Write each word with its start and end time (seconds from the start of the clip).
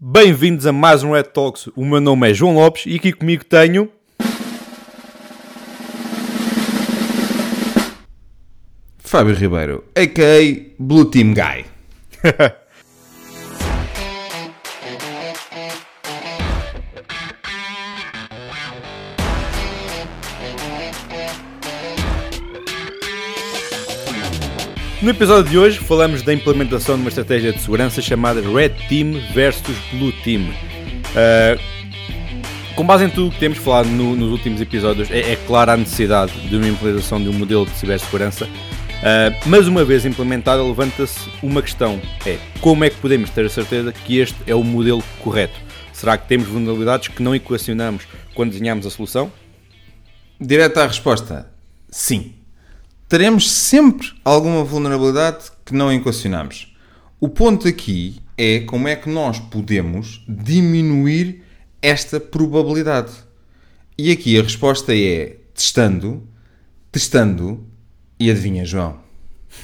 Bem-vindos 0.00 0.64
a 0.64 0.70
mais 0.70 1.02
um 1.02 1.10
Red 1.10 1.24
Talks. 1.24 1.68
O 1.74 1.84
meu 1.84 2.00
nome 2.00 2.30
é 2.30 2.32
João 2.32 2.54
Lopes 2.54 2.86
e 2.86 2.94
aqui 2.94 3.12
comigo 3.12 3.44
tenho. 3.44 3.90
Fábio 8.98 9.34
Ribeiro, 9.34 9.82
a.k.a. 9.96 10.72
Blue 10.78 11.04
Team 11.04 11.34
Guy. 11.34 11.64
No 25.00 25.10
episódio 25.10 25.48
de 25.48 25.56
hoje 25.56 25.78
falamos 25.78 26.22
da 26.22 26.34
implementação 26.34 26.96
de 26.96 27.02
uma 27.02 27.08
estratégia 27.08 27.52
de 27.52 27.60
segurança 27.60 28.02
chamada 28.02 28.40
Red 28.40 28.70
Team 28.88 29.12
versus 29.32 29.76
Blue 29.92 30.12
Team. 30.24 30.42
Uh, 30.42 32.74
com 32.74 32.84
base 32.84 33.04
em 33.04 33.08
tudo 33.08 33.28
o 33.28 33.30
que 33.30 33.38
temos 33.38 33.58
falado 33.58 33.88
no, 33.88 34.16
nos 34.16 34.32
últimos 34.32 34.60
episódios, 34.60 35.08
é, 35.12 35.34
é, 35.34 35.36
clara 35.46 35.74
a 35.74 35.76
necessidade 35.76 36.32
de 36.48 36.56
uma 36.56 36.66
implementação 36.66 37.22
de 37.22 37.28
um 37.28 37.32
modelo 37.32 37.64
de 37.64 37.70
cibersegurança, 37.76 38.46
uh, 38.46 39.38
mas 39.46 39.68
uma 39.68 39.84
vez 39.84 40.04
implementada 40.04 40.64
levanta-se 40.64 41.30
uma 41.44 41.62
questão, 41.62 42.00
é 42.26 42.36
como 42.60 42.84
é 42.84 42.90
que 42.90 42.96
podemos 42.96 43.30
ter 43.30 43.46
a 43.46 43.48
certeza 43.48 43.92
que 43.92 44.18
este 44.18 44.36
é 44.48 44.54
o 44.54 44.64
modelo 44.64 45.04
correto? 45.22 45.60
Será 45.92 46.18
que 46.18 46.26
temos 46.26 46.48
vulnerabilidades 46.48 47.06
que 47.06 47.22
não 47.22 47.36
equacionamos 47.36 48.02
quando 48.34 48.50
desenhamos 48.50 48.84
a 48.84 48.90
solução? 48.90 49.30
Direta 50.40 50.82
à 50.82 50.88
resposta, 50.88 51.48
sim 51.88 52.37
teremos 53.08 53.50
sempre 53.50 54.12
alguma 54.24 54.62
vulnerabilidade 54.62 55.50
que 55.64 55.74
não 55.74 55.92
equacionamos. 55.92 56.76
O 57.18 57.28
ponto 57.28 57.66
aqui 57.66 58.20
é 58.36 58.60
como 58.60 58.86
é 58.86 58.94
que 58.94 59.08
nós 59.08 59.40
podemos 59.40 60.24
diminuir 60.28 61.42
esta 61.80 62.20
probabilidade. 62.20 63.12
E 63.96 64.12
aqui 64.12 64.38
a 64.38 64.42
resposta 64.42 64.94
é 64.94 65.38
testando, 65.54 66.28
testando 66.92 67.66
e 68.20 68.30
adivinha, 68.30 68.64
João? 68.64 69.00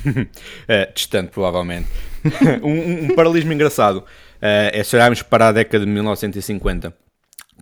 é, 0.67 0.87
testando, 0.87 1.31
provavelmente. 1.31 1.89
um, 2.63 3.05
um, 3.05 3.15
paralelismo 3.15 3.53
engraçado 3.53 3.99
uh, 3.99 4.05
é 4.41 4.83
se 4.83 4.97
olharmos 4.97 5.23
para 5.23 5.49
a 5.49 5.53
década 5.53 5.85
de 5.85 5.91
1950, 5.91 6.93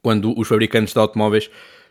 quando 0.01 0.39
os 0.39 0.49
fabricantes 0.49 0.95
de 0.95 0.99
automóveis 1.01 1.51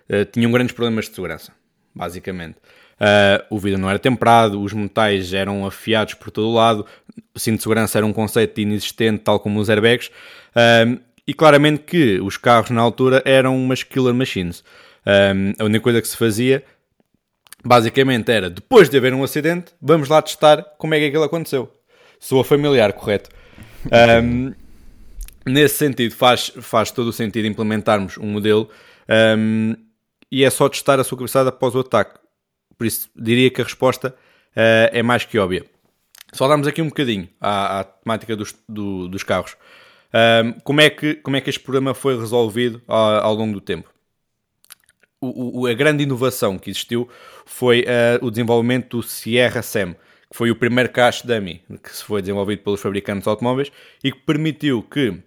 uh, 0.10 0.26
tinham 0.32 0.52
grandes 0.52 0.74
problemas 0.74 1.06
de 1.10 1.16
segurança, 1.16 1.52
basicamente. 1.94 2.58
Uh, 3.02 3.44
o 3.50 3.58
vidro 3.58 3.80
não 3.80 3.90
era 3.90 3.98
temperado, 3.98 4.62
os 4.62 4.74
metais 4.74 5.34
eram 5.34 5.66
afiados 5.66 6.14
por 6.14 6.30
todo 6.30 6.48
o 6.48 6.54
lado, 6.54 6.86
o 7.34 7.40
cinto 7.40 7.58
de 7.58 7.64
segurança 7.64 7.98
era 7.98 8.06
um 8.06 8.14
conceito 8.14 8.62
inexistente, 8.62 9.24
tal 9.24 9.40
como 9.40 9.60
os 9.60 9.72
airbags, 9.72 10.10
uh, 10.56 11.02
e 11.26 11.34
claramente 11.34 11.82
que 11.82 12.20
os 12.20 12.38
carros 12.38 12.70
na 12.70 12.80
altura 12.80 13.24
eram 13.26 13.58
umas 13.58 13.82
killer 13.82 14.14
machines. 14.14 14.60
Uh, 14.60 15.56
a 15.58 15.66
única 15.66 15.82
coisa 15.82 16.00
que 16.00 16.08
se 16.08 16.16
fazia, 16.16 16.64
basicamente, 17.66 18.32
era 18.32 18.52
depois 18.52 18.88
de 18.88 18.98
haver 18.98 19.16
um 19.16 19.24
acidente, 19.24 19.74
vamos 19.82 20.08
lá 20.08 20.22
testar 20.22 20.62
como 20.78 20.94
é 20.94 21.00
que 21.00 21.08
aquilo 21.08 21.24
aconteceu. 21.24 21.72
Soa 22.20 22.44
familiar, 22.44 22.94
correto? 22.94 23.32
Um, 24.24 24.54
nesse 25.44 25.78
sentido, 25.78 26.14
faz, 26.14 26.52
faz 26.62 26.92
todo 26.92 27.08
o 27.08 27.14
sentido 27.14 27.48
implementarmos 27.48 28.20
um 28.20 28.28
modelo 28.28 28.70
um, 29.40 29.76
e 30.32 30.44
é 30.44 30.50
só 30.52 30.70
testar 30.70 31.00
a 31.00 31.04
sua 31.04 31.18
cabeçada 31.18 31.50
após 31.50 31.74
o 31.74 31.80
ataque. 31.80 32.21
Por 32.82 32.88
isso, 32.88 33.12
diria 33.16 33.52
que 33.52 33.62
a 33.62 33.64
resposta 33.64 34.10
uh, 34.10 34.90
é 34.92 35.04
mais 35.04 35.24
que 35.24 35.38
óbvia. 35.38 35.64
Só 36.34 36.48
damos 36.48 36.66
aqui 36.66 36.82
um 36.82 36.88
bocadinho 36.88 37.30
à, 37.40 37.82
à 37.82 37.84
temática 37.84 38.36
dos, 38.36 38.56
do, 38.68 39.08
dos 39.08 39.22
carros. 39.22 39.56
Um, 40.44 40.54
como, 40.62 40.82
é 40.82 40.90
que, 40.90 41.14
como 41.14 41.38
é 41.38 41.42
que 41.42 41.52
este 41.52 41.60
problema 41.60 41.94
foi 41.94 42.18
resolvido 42.18 42.82
ao, 42.88 43.24
ao 43.24 43.34
longo 43.36 43.54
do 43.54 43.62
tempo? 43.62 43.88
O, 45.22 45.60
o, 45.62 45.68
a 45.68 45.74
grande 45.76 46.02
inovação 46.02 46.58
que 46.58 46.72
existiu 46.72 47.08
foi 47.46 47.82
uh, 47.82 48.26
o 48.26 48.32
desenvolvimento 48.32 48.98
do 48.98 49.04
Sierra 49.04 49.62
SAM, 49.62 49.94
que 49.94 50.36
foi 50.36 50.50
o 50.50 50.56
primeiro 50.56 50.90
cache 50.90 51.28
dummy 51.28 51.62
que 51.84 51.96
se 51.96 52.04
foi 52.04 52.20
desenvolvido 52.22 52.64
pelos 52.64 52.82
fabricantes 52.82 53.26
de 53.26 53.30
automóveis 53.30 53.72
e 54.04 54.12
que 54.12 54.22
permitiu 54.22 54.82
que 54.82 55.22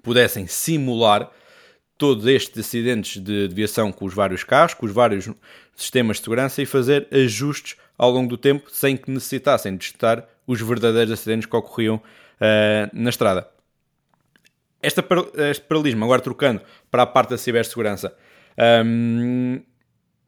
pudessem 0.00 0.46
simular 0.46 1.28
todos 1.96 2.26
estes 2.26 2.66
acidentes 2.66 3.22
de 3.22 3.48
deviação 3.48 3.92
com 3.92 4.04
os 4.04 4.14
vários 4.14 4.42
carros, 4.44 4.74
com 4.74 4.86
os 4.86 4.92
vários 4.92 5.28
sistemas 5.74 6.16
de 6.18 6.24
segurança 6.24 6.60
e 6.60 6.66
fazer 6.66 7.06
ajustes 7.12 7.76
ao 7.96 8.10
longo 8.10 8.28
do 8.28 8.36
tempo 8.36 8.68
sem 8.70 8.96
que 8.96 9.10
necessitassem 9.10 9.76
de 9.76 9.90
testar 9.90 10.28
os 10.46 10.60
verdadeiros 10.60 11.12
acidentes 11.12 11.46
que 11.46 11.56
ocorriam 11.56 11.96
uh, 11.96 12.90
na 12.92 13.10
estrada. 13.10 13.48
Esta, 14.82 15.04
este 15.50 15.64
paralelismo, 15.64 16.04
agora 16.04 16.20
trocando 16.20 16.60
para 16.90 17.04
a 17.04 17.06
parte 17.06 17.30
da 17.30 17.38
cibersegurança, 17.38 18.14
um, 18.84 19.62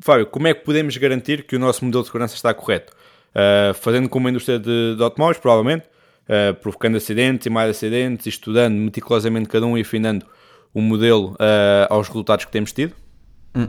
Fábio, 0.00 0.26
como 0.26 0.46
é 0.46 0.54
que 0.54 0.64
podemos 0.64 0.96
garantir 0.96 1.44
que 1.44 1.56
o 1.56 1.58
nosso 1.58 1.84
modelo 1.84 2.02
de 2.02 2.08
segurança 2.08 2.34
está 2.34 2.52
correto? 2.52 2.92
Uh, 3.34 3.74
fazendo 3.74 4.08
como 4.08 4.28
a 4.28 4.30
indústria 4.30 4.58
de, 4.58 4.94
de 4.96 5.02
automóveis, 5.02 5.38
provavelmente, 5.38 5.86
uh, 6.28 6.54
provocando 6.54 6.96
acidentes 6.96 7.46
e 7.46 7.50
mais 7.50 7.70
acidentes, 7.70 8.26
estudando 8.26 8.74
meticulosamente 8.74 9.48
cada 9.48 9.66
um 9.66 9.76
e 9.76 9.82
afinando 9.82 10.26
o 10.76 10.82
modelo 10.82 11.30
uh, 11.32 11.88
aos 11.88 12.06
resultados 12.06 12.44
que 12.44 12.52
temos 12.52 12.70
tido? 12.70 12.92
Hum, 13.54 13.68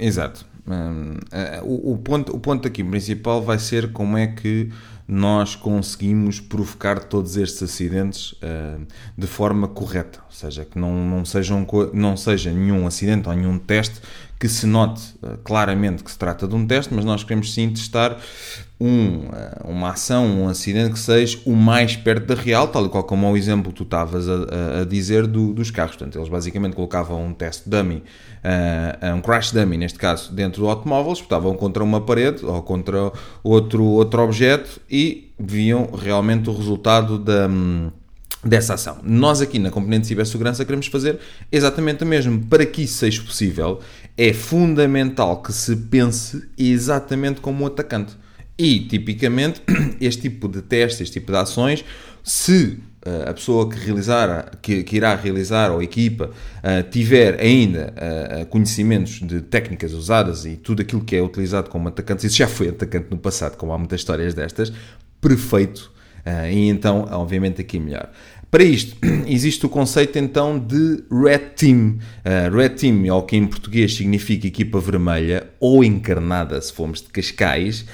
exato. 0.00 0.44
Um, 0.66 1.12
uh, 1.12 1.64
o, 1.64 1.92
o, 1.92 1.98
ponto, 1.98 2.34
o 2.34 2.40
ponto 2.40 2.66
aqui 2.66 2.82
principal 2.82 3.40
vai 3.40 3.60
ser 3.60 3.92
como 3.92 4.18
é 4.18 4.26
que 4.26 4.68
nós 5.12 5.54
conseguimos 5.54 6.40
provocar 6.40 6.98
todos 7.04 7.36
estes 7.36 7.62
acidentes 7.62 8.32
uh, 8.32 8.86
de 9.16 9.26
forma 9.26 9.68
correta, 9.68 10.20
ou 10.26 10.34
seja, 10.34 10.64
que 10.64 10.78
não, 10.78 10.92
não, 11.04 11.24
sejam, 11.24 11.66
não 11.92 12.16
seja 12.16 12.50
nenhum 12.50 12.86
acidente 12.86 13.28
ou 13.28 13.34
nenhum 13.34 13.58
teste 13.58 14.00
que 14.40 14.48
se 14.48 14.66
note 14.66 15.00
uh, 15.22 15.36
claramente 15.44 16.02
que 16.02 16.10
se 16.10 16.18
trata 16.18 16.48
de 16.48 16.54
um 16.54 16.66
teste, 16.66 16.92
mas 16.94 17.04
nós 17.04 17.22
queremos 17.22 17.52
sim 17.52 17.70
testar 17.70 18.18
um, 18.80 19.26
uh, 19.26 19.70
uma 19.70 19.90
ação, 19.90 20.26
um 20.26 20.48
acidente 20.48 20.94
que 20.94 20.98
seja 20.98 21.38
o 21.44 21.54
mais 21.54 21.94
perto 21.94 22.26
da 22.26 22.34
real, 22.34 22.66
tal 22.66 22.86
e 22.86 22.88
qual 22.88 23.04
como 23.04 23.30
o 23.30 23.36
exemplo 23.36 23.70
que 23.70 23.76
tu 23.76 23.84
estavas 23.84 24.28
a, 24.28 24.80
a, 24.80 24.84
dizer 24.84 25.28
do, 25.28 25.52
dos 25.52 25.70
carros. 25.70 25.94
Portanto, 25.94 26.18
eles 26.18 26.28
basicamente 26.28 26.74
colocavam 26.74 27.24
um 27.24 27.32
teste 27.32 27.68
dummy, 27.68 28.02
um 29.14 29.20
crash 29.20 29.52
dummy, 29.52 29.76
neste 29.76 29.98
caso, 29.98 30.32
dentro 30.32 30.62
do 30.62 30.68
automóvel, 30.68 31.12
espetavam 31.12 31.54
contra 31.54 31.84
uma 31.84 32.00
parede 32.00 32.44
ou 32.44 32.60
contra 32.62 33.12
outro, 33.44 33.84
outro 33.84 34.22
objeto 34.22 34.80
e 34.90 35.01
viam 35.38 35.90
realmente 35.92 36.48
o 36.48 36.56
resultado 36.56 37.18
da. 37.18 37.48
Um, 37.48 37.90
dessa 38.44 38.74
ação. 38.74 38.98
Nós 39.04 39.40
aqui 39.40 39.58
na 39.58 39.70
componente 39.70 40.02
de 40.02 40.08
cibersegurança 40.08 40.64
queremos 40.64 40.88
fazer 40.88 41.18
exatamente 41.50 42.02
o 42.02 42.06
mesmo. 42.06 42.44
Para 42.46 42.66
que 42.66 42.82
isso 42.82 42.98
seja 42.98 43.22
possível, 43.22 43.80
é 44.16 44.32
fundamental 44.32 45.40
que 45.42 45.52
se 45.52 45.76
pense 45.76 46.42
exatamente 46.58 47.40
como 47.40 47.62
o 47.62 47.66
atacante. 47.68 48.16
E, 48.58 48.80
tipicamente, 48.80 49.62
este 50.00 50.22
tipo 50.22 50.48
de 50.48 50.62
testes, 50.62 51.00
este 51.00 51.20
tipo 51.20 51.32
de 51.32 51.38
ações, 51.38 51.84
se 52.22 52.78
uh, 53.06 53.30
a 53.30 53.34
pessoa 53.34 53.68
que, 53.68 53.78
realizar, 53.78 54.58
que, 54.60 54.82
que, 54.82 54.96
irá 54.96 55.14
realizar 55.14 55.70
ou 55.70 55.80
a 55.80 55.84
equipa 55.84 56.30
uh, 56.30 56.90
tiver 56.90 57.40
ainda 57.40 57.92
uh, 57.96 58.46
conhecimentos 58.46 59.20
de 59.20 59.40
técnicas 59.40 59.92
usadas 59.92 60.44
e 60.44 60.56
tudo 60.56 60.82
aquilo 60.82 61.02
que 61.02 61.16
é 61.16 61.22
utilizado 61.22 61.68
como 61.70 61.88
atacante, 61.88 62.26
isso 62.26 62.36
já 62.36 62.46
foi 62.46 62.68
atacante 62.68 63.08
no 63.10 63.18
passado, 63.18 63.56
como 63.56 63.72
há 63.72 63.78
muitas 63.78 64.00
histórias 64.00 64.34
destas, 64.34 64.72
perfeito. 65.20 65.90
e 66.52 66.68
então, 66.68 67.08
obviamente, 67.10 67.60
aqui 67.60 67.80
melhor. 67.80 68.10
Para 68.52 68.64
isto, 68.64 68.94
existe 69.26 69.64
o 69.64 69.68
conceito 69.70 70.18
então 70.18 70.58
de 70.58 71.02
Red 71.10 71.54
Team. 71.56 71.98
Uh, 72.22 72.54
Red 72.54 72.68
Team, 72.70 73.10
ou 73.10 73.22
que 73.22 73.34
em 73.34 73.46
português 73.46 73.94
significa 73.94 74.46
equipa 74.46 74.78
vermelha, 74.78 75.48
ou 75.58 75.82
encarnada, 75.82 76.60
se 76.60 76.70
formos 76.70 77.00
de 77.00 77.08
Cascais, 77.08 77.86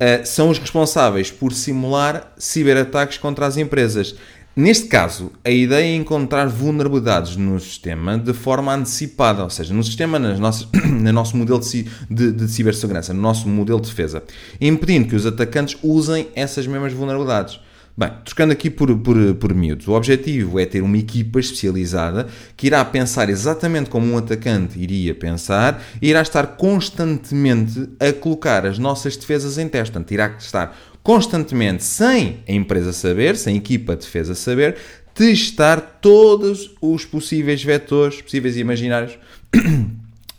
uh, 0.00 0.26
são 0.26 0.48
os 0.48 0.58
responsáveis 0.58 1.30
por 1.30 1.52
simular 1.52 2.32
ciberataques 2.38 3.18
contra 3.18 3.46
as 3.46 3.56
empresas. 3.56 4.14
Neste 4.56 4.88
caso, 4.88 5.30
a 5.44 5.50
ideia 5.50 5.92
é 5.92 5.94
encontrar 5.94 6.48
vulnerabilidades 6.48 7.36
no 7.36 7.58
sistema 7.60 8.18
de 8.18 8.32
forma 8.32 8.74
antecipada, 8.74 9.44
ou 9.44 9.50
seja, 9.50 9.72
no 9.72 9.82
sistema, 9.82 10.18
nas 10.18 10.40
nossas, 10.40 10.66
no 10.84 11.12
nosso 11.12 11.36
modelo 11.36 11.60
de, 11.60 11.86
de, 12.10 12.32
de 12.32 12.48
cibersegurança, 12.48 13.14
no 13.14 13.20
nosso 13.20 13.48
modelo 13.48 13.80
de 13.80 13.88
defesa, 13.88 14.22
impedindo 14.60 15.08
que 15.08 15.14
os 15.14 15.24
atacantes 15.24 15.78
usem 15.82 16.28
essas 16.34 16.66
mesmas 16.66 16.92
vulnerabilidades. 16.92 17.60
Bem, 17.96 18.10
trocando 18.24 18.52
aqui 18.52 18.70
por, 18.70 18.96
por, 18.98 19.34
por 19.34 19.52
miúdos, 19.52 19.86
o 19.88 19.92
objetivo 19.92 20.58
é 20.58 20.64
ter 20.64 20.80
uma 20.80 20.96
equipa 20.96 21.38
especializada 21.38 22.28
que 22.56 22.68
irá 22.68 22.84
pensar 22.84 23.28
exatamente 23.28 23.90
como 23.90 24.12
um 24.12 24.16
atacante 24.16 24.78
iria 24.78 25.14
pensar 25.14 25.82
e 26.00 26.08
irá 26.08 26.22
estar 26.22 26.46
constantemente 26.56 27.88
a 27.98 28.12
colocar 28.12 28.64
as 28.64 28.78
nossas 28.78 29.16
defesas 29.16 29.58
em 29.58 29.68
teste. 29.68 29.92
Portanto, 29.92 30.12
irá 30.12 30.34
estar 30.38 30.78
constantemente, 31.02 31.82
sem 31.84 32.38
a 32.48 32.52
empresa 32.52 32.92
saber, 32.92 33.36
sem 33.36 33.54
a 33.54 33.58
equipa 33.58 33.96
de 33.96 34.02
defesa 34.02 34.34
saber, 34.34 34.76
testar 35.12 35.98
todos 36.00 36.74
os 36.80 37.04
possíveis 37.04 37.62
vetores, 37.62 38.22
possíveis 38.22 38.56
e 38.56 38.60
imaginários 38.60 39.18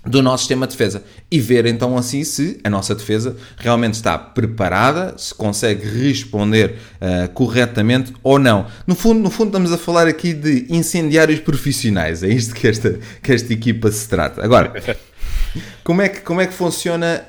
do 0.06 0.22
nosso 0.22 0.44
sistema 0.44 0.66
de 0.66 0.74
defesa 0.74 1.04
e 1.30 1.40
ver 1.40 1.66
então 1.66 1.98
assim 1.98 2.24
se 2.24 2.60
a 2.64 2.70
nossa 2.70 2.96
defesa 2.96 3.36
realmente 3.58 3.94
está 3.94 4.18
preparada, 4.18 5.14
se 5.18 5.34
consegue 5.34 5.86
responder 5.86 6.78
uh, 7.00 7.30
corretamente 7.34 8.14
ou 8.24 8.40
não. 8.40 8.66
No 8.88 8.96
fundo, 8.96 9.20
no 9.20 9.30
fundo 9.30 9.50
estamos 9.50 9.72
a 9.72 9.78
falar 9.78 10.08
aqui 10.08 10.34
de 10.34 10.66
incendiários 10.70 11.40
profissionais, 11.40 12.24
é 12.24 12.30
isto 12.30 12.56
que 12.56 12.68
esta, 12.68 13.00
que 13.22 13.32
esta 13.32 13.54
equipa 13.54 13.92
se 13.92 14.10
trata. 14.10 14.44
Agora, 14.44 14.74
como 15.84 16.02
é 16.02 16.10
que, 16.10 16.22
como 16.22 16.42
é 16.42 16.48
que 16.48 16.54
funciona 16.54 17.26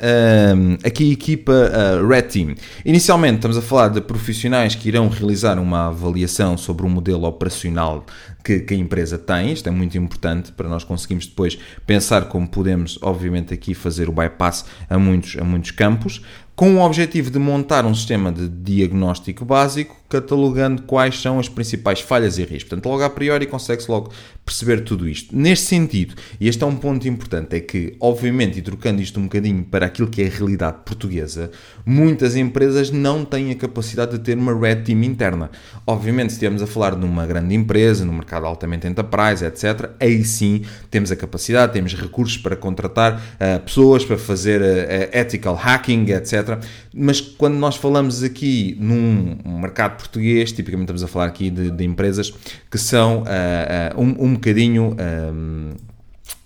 aqui 0.85 1.11
a 1.11 1.13
equipa 1.13 1.53
uh, 1.53 2.07
Red 2.07 2.23
Team? 2.23 2.55
Inicialmente 2.85 3.37
estamos 3.37 3.57
a 3.57 3.63
falar 3.63 3.89
de 3.89 4.01
profissionais 4.01 4.75
que 4.75 4.89
irão 4.89 5.09
realizar 5.09 5.59
uma 5.59 5.89
avaliação 5.89 6.57
sobre 6.57 6.87
o 6.87 6.89
modelo 6.89 7.25
operacional 7.25 8.05
que, 8.45 8.61
que, 8.61 8.75
a 8.75 8.77
empresa 8.77 9.19
tem. 9.19 9.53
Isto 9.53 9.69
é 9.69 9.73
muito 9.73 9.97
importante 9.97 10.53
para 10.53 10.69
nós 10.69 10.85
conseguirmos 10.85 11.27
depois 11.27 11.59
pensar 11.87 12.27
como 12.27 12.47
podemos, 12.47 12.99
obviamente, 13.03 13.55
aqui 13.55 13.75
fazer 13.75 14.09
o 14.09 14.13
bypass 14.13 14.65
a 14.89 14.99
muitos, 14.99 15.37
a 15.39 15.45
muitos 15.45 15.71
campos 15.71 16.23
com 16.55 16.77
o 16.77 16.81
objetivo 16.81 17.31
de 17.31 17.39
montar 17.39 17.87
um 17.87 17.95
sistema 17.95 18.31
de 18.31 18.49
diagnóstico 18.49 19.45
básico, 19.45 19.97
catalogando 20.13 20.83
quais 20.83 21.19
são 21.19 21.39
as 21.39 21.49
principais 21.49 22.01
falhas 22.01 22.37
e 22.37 22.43
riscos. 22.43 22.65
Portanto, 22.65 22.87
logo 22.87 23.03
a 23.03 23.09
priori 23.09 23.47
consegue-se 23.47 23.91
logo 23.91 24.13
perceber 24.45 24.83
tudo 24.83 25.09
isto. 25.09 25.35
Neste 25.35 25.67
sentido, 25.67 26.15
e 26.39 26.49
este 26.49 26.63
é 26.63 26.67
um 26.67 26.77
ponto 26.77 27.09
importante, 27.09 27.57
é 27.57 27.61
que, 27.61 27.97
obviamente, 27.99 28.59
e 28.59 28.63
trocando 28.63 29.01
isto 29.01 29.19
um 29.19 29.23
bocadinho 29.23 29.65
para 29.65 29.87
aquilo 29.87 30.09
que 30.09 30.21
é 30.21 30.27
a 30.27 30.31
realidade 30.31 30.79
portuguesa, 30.85 31.51
muitas 31.87 32.37
empresas 32.37 32.91
não 32.91 33.25
têm 33.25 33.53
a 33.53 33.55
capacidade 33.55 34.13
de 34.13 34.19
ter 34.19 34.37
uma 34.37 34.55
red 34.55 34.83
team 34.83 35.03
interna. 35.03 35.51
Obviamente, 35.87 36.31
se 36.31 36.35
estivermos 36.35 36.61
a 36.61 36.67
falar 36.67 36.95
de 36.95 37.07
uma 37.07 37.25
grande 37.25 37.55
empresa, 37.55 38.05
no 38.05 38.13
mercado 38.13 38.45
altamente 38.45 38.87
enterprise, 38.87 39.43
etc., 39.47 39.93
aí 39.99 40.23
sim 40.25 40.63
temos 40.91 41.11
a 41.11 41.17
capacidade, 41.17 41.73
temos 41.73 41.95
recursos 41.95 42.37
para 42.37 42.55
contratar 42.55 43.17
uh, 43.17 43.61
pessoas 43.61 44.05
para 44.05 44.19
fazer 44.19 44.61
uh, 44.61 45.17
ethical 45.17 45.55
hacking, 45.55 46.11
etc 46.11 46.61
mas 46.95 47.21
quando 47.21 47.55
nós 47.55 47.77
falamos 47.77 48.23
aqui 48.23 48.77
num 48.79 49.37
mercado 49.61 49.97
português, 50.03 50.53
tipicamente 50.53 50.87
estamos 50.87 51.03
a 51.03 51.09
falar 51.09 51.27
aqui 51.27 51.51
de, 51.51 51.71
de 51.71 51.85
empresas 51.85 52.33
que 52.71 52.79
são 52.79 53.23
uh, 53.23 53.97
uh, 53.97 54.01
um, 54.01 54.27
um 54.27 54.35
bocadinho. 54.35 54.97
Um, 55.33 55.71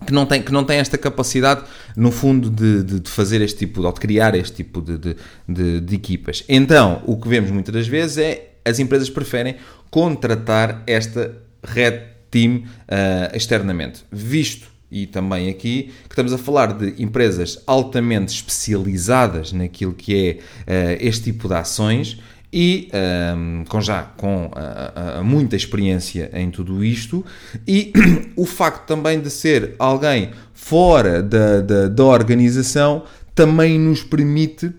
que 0.07 0.13
não, 0.13 0.27
tem, 0.27 0.43
que 0.43 0.53
não 0.53 0.63
tem 0.63 0.79
esta 0.79 0.99
capacidade, 0.99 1.65
no 1.97 2.11
fundo, 2.11 2.51
de, 2.51 2.83
de, 2.83 3.01
de 3.01 3.11
fazer 3.11 3.41
este 3.41 3.61
tipo, 3.61 3.81
de, 3.81 3.93
de 3.93 4.01
criar 4.01 4.35
este 4.35 4.57
tipo 4.57 4.83
de, 4.83 4.99
de, 4.99 5.81
de, 5.81 5.95
equipas. 5.95 6.45
Então, 6.49 7.03
o 7.07 7.17
que 7.17 7.29
vemos 7.29 7.51
muitas 7.51 7.75
das 7.75 7.89
vezes 7.89 8.19
é 8.19 8.57
as 8.65 8.79
empresas 8.79 9.09
preferem 9.09 9.57
contratar 9.91 10.83
esta 10.87 11.35
red 11.63 12.03
team 12.31 12.57
uh, 12.59 13.35
externamente, 13.35 14.05
visto 14.13 14.69
e 14.91 15.07
também 15.07 15.49
aqui, 15.49 15.93
que 16.05 16.13
estamos 16.13 16.33
a 16.33 16.39
falar 16.39 16.73
de 16.73 17.03
empresas 17.03 17.63
altamente 17.67 18.33
especializadas 18.33 19.53
naquilo 19.53 19.93
que 19.93 20.41
é 20.67 20.93
uh, 20.93 20.99
este 21.01 21.25
tipo 21.25 21.49
de 21.49 21.55
ações 21.55 22.21
e 22.53 22.89
um, 22.93 22.97
ehm, 22.97 23.65
com 23.65 23.81
já 23.81 24.03
com 24.03 24.47
uh, 24.47 25.21
uh, 25.21 25.25
muita 25.25 25.57
experiência 25.57 26.31
em 26.33 26.51
tudo 26.51 26.85
isto 26.85 27.25
e 27.67 27.93
o 28.37 28.47
facto 28.47 28.87
também 28.87 29.21
de 29.21 29.31
ser 29.31 29.75
alguém 29.79 30.31
fora 30.55 31.23
da, 31.23 31.61
da, 31.61 31.89
da 31.89 32.05
organização 32.05 33.03
também 33.35 33.79
nos 33.79 34.03
permite 34.03 34.73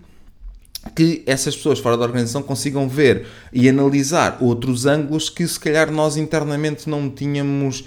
que 0.95 1.23
essas 1.25 1.55
pessoas 1.55 1.79
fora 1.79 1.97
da 1.97 2.03
organização 2.03 2.41
consigam 2.41 2.87
ver 2.87 3.25
e 3.51 3.67
analisar 3.67 4.37
outros 4.39 4.85
ângulos 4.85 5.29
que 5.29 5.47
se 5.47 5.59
calhar 5.59 5.91
nós 5.91 6.17
internamente 6.17 6.89
não 6.89 7.09
tínhamos 7.09 7.81
uh, 7.81 7.83
uh, 7.83 7.85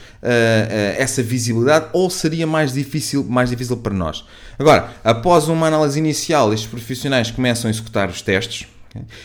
essa 0.97 1.23
visibilidade 1.23 1.87
ou 1.93 2.11
seria 2.11 2.47
mais 2.47 2.73
difícil, 2.73 3.25
mais 3.25 3.51
difícil 3.51 3.77
para 3.79 3.95
nós. 3.95 4.25
Agora, 4.59 4.91
após 5.03 5.49
uma 5.49 5.67
análise 5.67 5.99
inicial, 5.99 6.53
estes 6.53 6.69
profissionais 6.69 7.31
começam 7.31 7.69
a 7.69 7.71
executar 7.71 8.09
os 8.09 8.23
testes. 8.23 8.67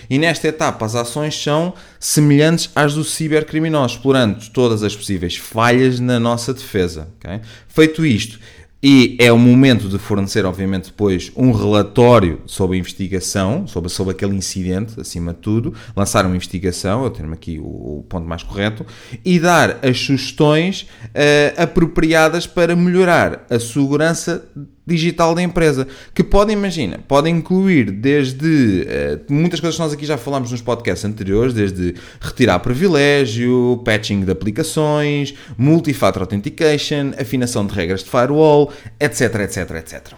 E 0.10 0.18
nesta 0.18 0.48
etapa 0.48 0.86
as 0.86 0.96
ações 0.96 1.42
são 1.42 1.74
semelhantes 2.00 2.70
às 2.76 2.94
do 2.94 3.04
cibercriminoso, 3.04 3.96
explorando 3.96 4.50
todas 4.52 4.84
as 4.84 4.96
possíveis 4.96 5.36
falhas 5.36 6.00
na 6.00 6.20
nossa 6.20 6.54
defesa. 6.54 7.08
Okay? 7.20 7.42
Feito 7.68 8.06
isto, 8.06 8.40
e 8.88 9.18
é 9.20 9.32
o 9.32 9.38
momento 9.40 9.90
de 9.90 9.98
fornecer, 9.98 10.46
obviamente, 10.46 10.92
depois 10.92 11.32
um 11.36 11.52
relatório 11.52 12.42
sobre 12.46 12.78
a 12.78 12.80
investigação, 12.80 13.66
sobre, 13.66 13.90
sobre 13.90 14.12
aquele 14.14 14.36
incidente, 14.36 15.02
acima 15.02 15.34
de 15.34 15.40
tudo, 15.40 15.74
lançar 15.96 16.24
uma 16.24 16.36
investigação, 16.36 17.04
eu 17.04 17.10
tenho 17.10 17.34
aqui 17.34 17.58
o, 17.58 17.64
o, 17.64 18.06
ponto 18.08 18.28
mais 18.28 18.44
correto, 18.44 18.86
e 19.26 19.40
dar 19.40 19.80
as 19.84 19.98
sugestões 19.98 20.84
uh, 21.06 21.64
apropriadas 21.64 22.46
para 22.46 22.76
melhorar 22.76 23.44
a 23.50 23.60
segurança 23.60 24.48
digital 24.86 25.34
da 25.34 25.42
empresa, 25.42 25.88
que 26.14 26.24
pode, 26.24 26.52
imagina, 26.52 27.00
pode 27.08 27.30
incluir 27.30 27.92
desde 27.92 28.88
uh, 29.28 29.34
muitas 29.34 29.60
coisas 29.60 29.76
que 29.76 29.82
nós 29.82 29.94
aqui 29.94 30.06
já 30.06 30.18
falámos 30.18 30.52
nos 30.52 30.62
podcasts 30.62 31.04
anteriores, 31.06 31.54
desde 31.54 31.96
retirar 32.22 32.60
privilégio, 32.60 33.82
patching 33.84 34.24
de 34.24 34.32
aplicações, 34.32 35.34
multi-factor 35.58 36.22
authentication, 36.24 37.14
afinação 37.20 37.66
de 37.66 37.74
regras 37.74 38.04
de 38.04 38.10
firewall, 38.10 38.72
etc, 39.00 39.36
etc, 39.42 39.72
etc. 39.72 40.14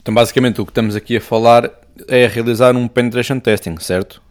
Então, 0.00 0.14
basicamente, 0.14 0.60
o 0.60 0.64
que 0.64 0.70
estamos 0.70 0.94
aqui 0.94 1.16
a 1.16 1.20
falar 1.20 1.70
é 2.08 2.26
realizar 2.26 2.76
um 2.76 2.86
penetration 2.88 3.40
testing, 3.40 3.76
certo? 3.80 4.22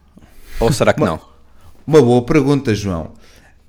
Ou 0.58 0.72
será 0.72 0.92
que 0.92 1.00
não? 1.00 1.20
Uma 1.86 2.02
boa 2.02 2.22
pergunta, 2.22 2.74
João 2.74 3.12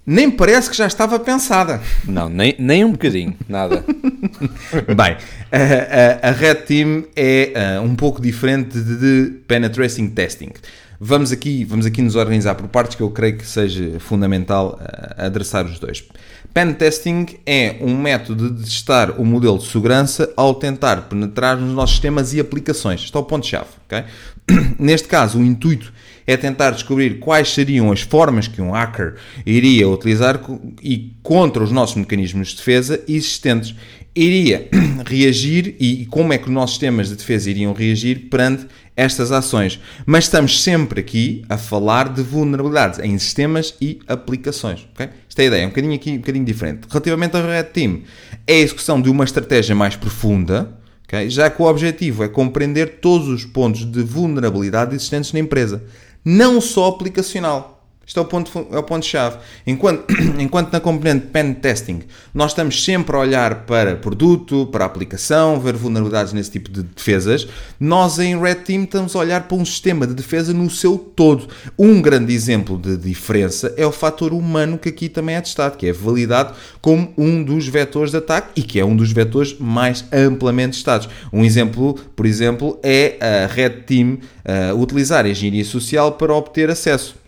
nem 0.06 0.30
parece 0.30 0.70
que 0.70 0.76
já 0.76 0.88
estava 0.88 1.20
pensada. 1.20 1.82
Não, 2.06 2.30
nem, 2.30 2.56
nem 2.58 2.84
um 2.84 2.92
bocadinho, 2.92 3.36
nada. 3.48 3.84
Bem, 4.96 5.18
a, 5.52 6.28
a, 6.28 6.30
a, 6.30 6.32
Red 6.32 6.56
Team 6.56 7.06
é 7.16 7.54
uh, 7.80 7.84
um 7.84 7.96
pouco 7.96 8.22
diferente 8.22 8.80
de, 8.80 8.98
de 8.98 9.32
Penetrating 9.48 10.10
Testing. 10.10 10.50
Vamos 11.00 11.32
aqui, 11.32 11.64
vamos 11.66 11.86
aqui 11.86 12.02
nos 12.02 12.16
organizar 12.16 12.54
por 12.56 12.68
partes 12.68 12.96
que 12.96 13.02
eu 13.02 13.10
creio 13.10 13.38
que 13.38 13.46
seja 13.46 14.00
fundamental 14.00 14.80
uh, 14.80 15.26
adressar 15.26 15.66
os 15.66 15.80
dois. 15.80 16.04
Pen 16.54 16.74
testing 16.74 17.28
é 17.46 17.78
um 17.80 17.98
método 17.98 18.52
de 18.52 18.66
testar 18.66 19.12
o 19.12 19.24
modelo 19.24 19.58
de 19.58 19.68
segurança 19.68 20.34
ao 20.36 20.54
tentar 20.54 21.04
penetrar 21.04 21.56
nos 21.56 21.74
nossos 21.74 21.92
sistemas 21.92 22.34
e 22.34 22.42
aplicações. 22.42 23.04
Este 23.04 23.16
é 23.16 23.20
o 23.20 23.24
ponto-chave. 23.24 23.70
Okay? 23.86 24.04
Neste 24.78 25.08
caso, 25.08 25.40
o 25.40 25.44
intuito 25.46 25.94
é 26.32 26.38
tentar 26.38 26.72
descobrir 26.72 27.20
quais 27.20 27.54
seriam 27.54 27.92
as 27.92 28.02
formas 28.02 28.48
que 28.48 28.62
um 28.62 28.72
hacker 28.72 29.16
iria 29.46 29.88
utilizar 29.88 30.40
e 30.82 31.14
contra 31.22 31.64
os 31.64 31.72
nossos 31.72 31.96
mecanismos 31.96 32.50
de 32.50 32.58
defesa 32.58 33.04
existentes 33.08 33.76
iria 34.16 34.68
reagir 35.06 35.76
e 35.80 36.06
como 36.06 36.34
é 36.34 36.38
que 36.38 36.46
os 36.46 36.54
nossos 36.54 36.72
sistemas 36.76 37.10
de 37.10 37.16
defesa 37.16 37.50
iriam 37.50 37.74
reagir 37.74 38.30
perante 38.30 38.68
estas 38.96 39.32
ações. 39.32 39.80
Mas 40.06 40.26
estamos 40.26 40.62
sempre 40.62 41.00
aqui 41.00 41.44
a 41.50 41.58
falar 41.58 42.10
de 42.10 42.22
vulnerabilidades 42.22 43.00
em 43.00 43.18
sistemas 43.18 43.74
e 43.82 44.00
aplicações. 44.08 44.88
Okay? 44.94 45.10
Esta 45.28 45.42
é 45.42 45.46
a 45.46 45.48
ideia, 45.48 45.64
é 45.64 45.66
um 45.66 45.70
bocadinho 45.70 45.96
aqui, 45.96 46.12
um 46.12 46.18
bocadinho 46.18 46.46
diferente. 46.46 46.82
Relativamente 46.90 47.38
ao 47.38 47.44
Red 47.44 47.64
Team, 47.66 48.02
é 48.46 48.54
a 48.56 48.60
execução 48.60 49.02
de 49.02 49.10
uma 49.10 49.24
estratégia 49.24 49.76
mais 49.76 49.96
profunda, 49.96 50.78
okay? 51.06 51.30
já 51.30 51.50
que 51.50 51.62
o 51.62 51.66
objetivo 51.66 52.24
é 52.24 52.28
compreender 52.28 53.00
todos 53.00 53.30
os 53.30 53.46
pontos 53.46 53.86
de 53.90 54.04
vulnerabilidade 54.04 54.94
existentes 54.94 55.32
na 55.32 55.40
empresa 55.40 55.84
não 56.24 56.62
só 56.62 56.88
aplicacional. 56.88 57.81
Este 58.06 58.18
é 58.18 58.22
o 58.22 58.26
ponto, 58.26 58.68
é 58.72 58.78
o 58.78 58.84
ponto 58.84 59.06
chave. 59.06 59.38
Enquanto, 59.66 60.12
enquanto 60.40 60.74
na 60.74 60.80
componente 60.80 61.28
pen 61.28 61.54
testing 61.54 62.02
nós 62.34 62.52
estamos 62.52 62.84
sempre 62.84 63.16
a 63.16 63.20
olhar 63.20 63.66
para 63.66 63.96
produto, 63.96 64.68
para 64.72 64.84
aplicação, 64.86 65.60
ver 65.60 65.76
vulnerabilidades 65.76 66.34
nesse 66.34 66.52
tipo 66.52 66.70
de 66.70 66.82
defesas, 66.82 67.48
nós 67.80 68.18
em 68.20 68.40
Red 68.40 68.56
Team 68.56 68.84
estamos 68.84 69.16
a 69.16 69.20
olhar 69.20 69.44
para 69.44 69.56
um 69.56 69.64
sistema 69.64 70.08
de 70.08 70.14
defesa 70.14 70.52
no 70.52 70.70
seu 70.70 70.98
todo. 70.98 71.48
Um 71.78 72.02
grande 72.02 72.34
exemplo 72.34 72.78
de 72.78 72.98
diferença 72.98 73.74
é 73.78 73.86
o 73.86 73.92
fator 73.92 74.34
humano 74.34 74.78
que 74.78 74.90
aqui 74.90 75.08
também 75.08 75.36
é 75.36 75.42
testado, 75.42 75.78
que 75.78 75.86
é 75.86 75.94
validado 75.94 76.56
como 76.82 77.14
um 77.18 77.44
dos 77.44 77.68
vetores 77.68 78.12
de 78.12 78.18
ataque 78.18 78.62
e 78.62 78.64
que 78.64 78.80
é 78.80 78.84
um 78.84 78.96
dos 78.96 79.12
vetores 79.12 79.56
mais 79.60 80.04
amplamente 80.12 80.74
testados. 80.74 81.08
Um 81.32 81.46
exemplo, 81.46 81.94
por 82.16 82.26
exemplo, 82.26 82.80
é 82.82 83.18
a 83.22 83.48
Red 83.48 83.84
Team 83.86 84.18
uh, 84.44 84.76
utilizar 84.78 85.24
a 85.24 85.30
engenharia 85.30 85.64
social 85.64 86.14
para 86.14 86.34
obter 86.34 86.70
acesso 86.70 87.21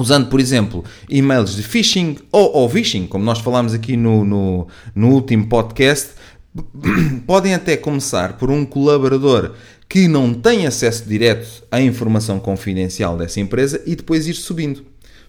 usando, 0.00 0.28
por 0.28 0.40
exemplo, 0.40 0.84
e-mails 1.08 1.56
de 1.56 1.62
phishing 1.62 2.18
ou, 2.32 2.52
ou 2.56 2.68
phishing, 2.68 3.06
como 3.06 3.24
nós 3.24 3.38
falámos 3.38 3.74
aqui 3.74 3.96
no, 3.96 4.24
no, 4.24 4.68
no 4.94 5.08
último 5.10 5.46
podcast, 5.48 6.10
podem 7.26 7.54
até 7.54 7.76
começar 7.76 8.36
por 8.36 8.50
um 8.50 8.64
colaborador 8.64 9.52
que 9.88 10.06
não 10.06 10.32
tem 10.32 10.66
acesso 10.66 11.04
direto 11.04 11.64
à 11.70 11.80
informação 11.80 12.38
confidencial 12.38 13.16
dessa 13.16 13.40
empresa 13.40 13.82
e 13.84 13.96
depois 13.96 14.26
ir 14.28 14.34
subindo. 14.34 14.78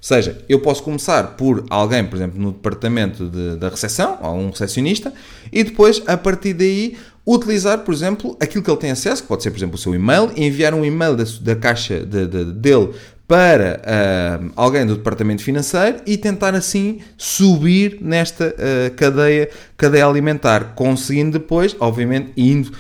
Ou 0.01 0.07
seja, 0.07 0.43
eu 0.49 0.59
posso 0.59 0.81
começar 0.81 1.35
por 1.35 1.63
alguém, 1.69 2.03
por 2.03 2.15
exemplo, 2.15 2.41
no 2.41 2.51
departamento 2.51 3.29
de, 3.29 3.55
da 3.57 3.69
recepção, 3.69 4.17
ou 4.21 4.35
um 4.35 4.49
recepcionista, 4.49 5.13
e 5.51 5.63
depois, 5.63 6.01
a 6.07 6.17
partir 6.17 6.53
daí, 6.53 6.97
utilizar, 7.25 7.79
por 7.79 7.93
exemplo, 7.93 8.35
aquilo 8.39 8.63
que 8.63 8.71
ele 8.71 8.79
tem 8.79 8.91
acesso, 8.91 9.21
que 9.21 9.27
pode 9.27 9.43
ser, 9.43 9.51
por 9.51 9.57
exemplo, 9.57 9.75
o 9.75 9.77
seu 9.77 9.93
e-mail, 9.93 10.31
enviar 10.35 10.73
um 10.73 10.83
e-mail 10.83 11.15
da, 11.15 11.23
da 11.41 11.55
caixa 11.55 11.99
de, 11.99 12.25
de, 12.25 12.45
dele 12.45 12.89
para 13.31 13.79
uh, 13.79 14.51
alguém 14.57 14.85
do 14.85 14.97
departamento 14.97 15.41
financeiro 15.41 16.01
e 16.05 16.17
tentar 16.17 16.53
assim 16.53 16.99
subir 17.15 17.97
nesta 18.01 18.47
uh, 18.47 18.93
cadeia, 18.97 19.49
cadeia 19.77 20.05
alimentar, 20.05 20.73
conseguindo 20.75 21.39
depois, 21.39 21.73
obviamente, 21.79 22.33
indo 22.35 22.73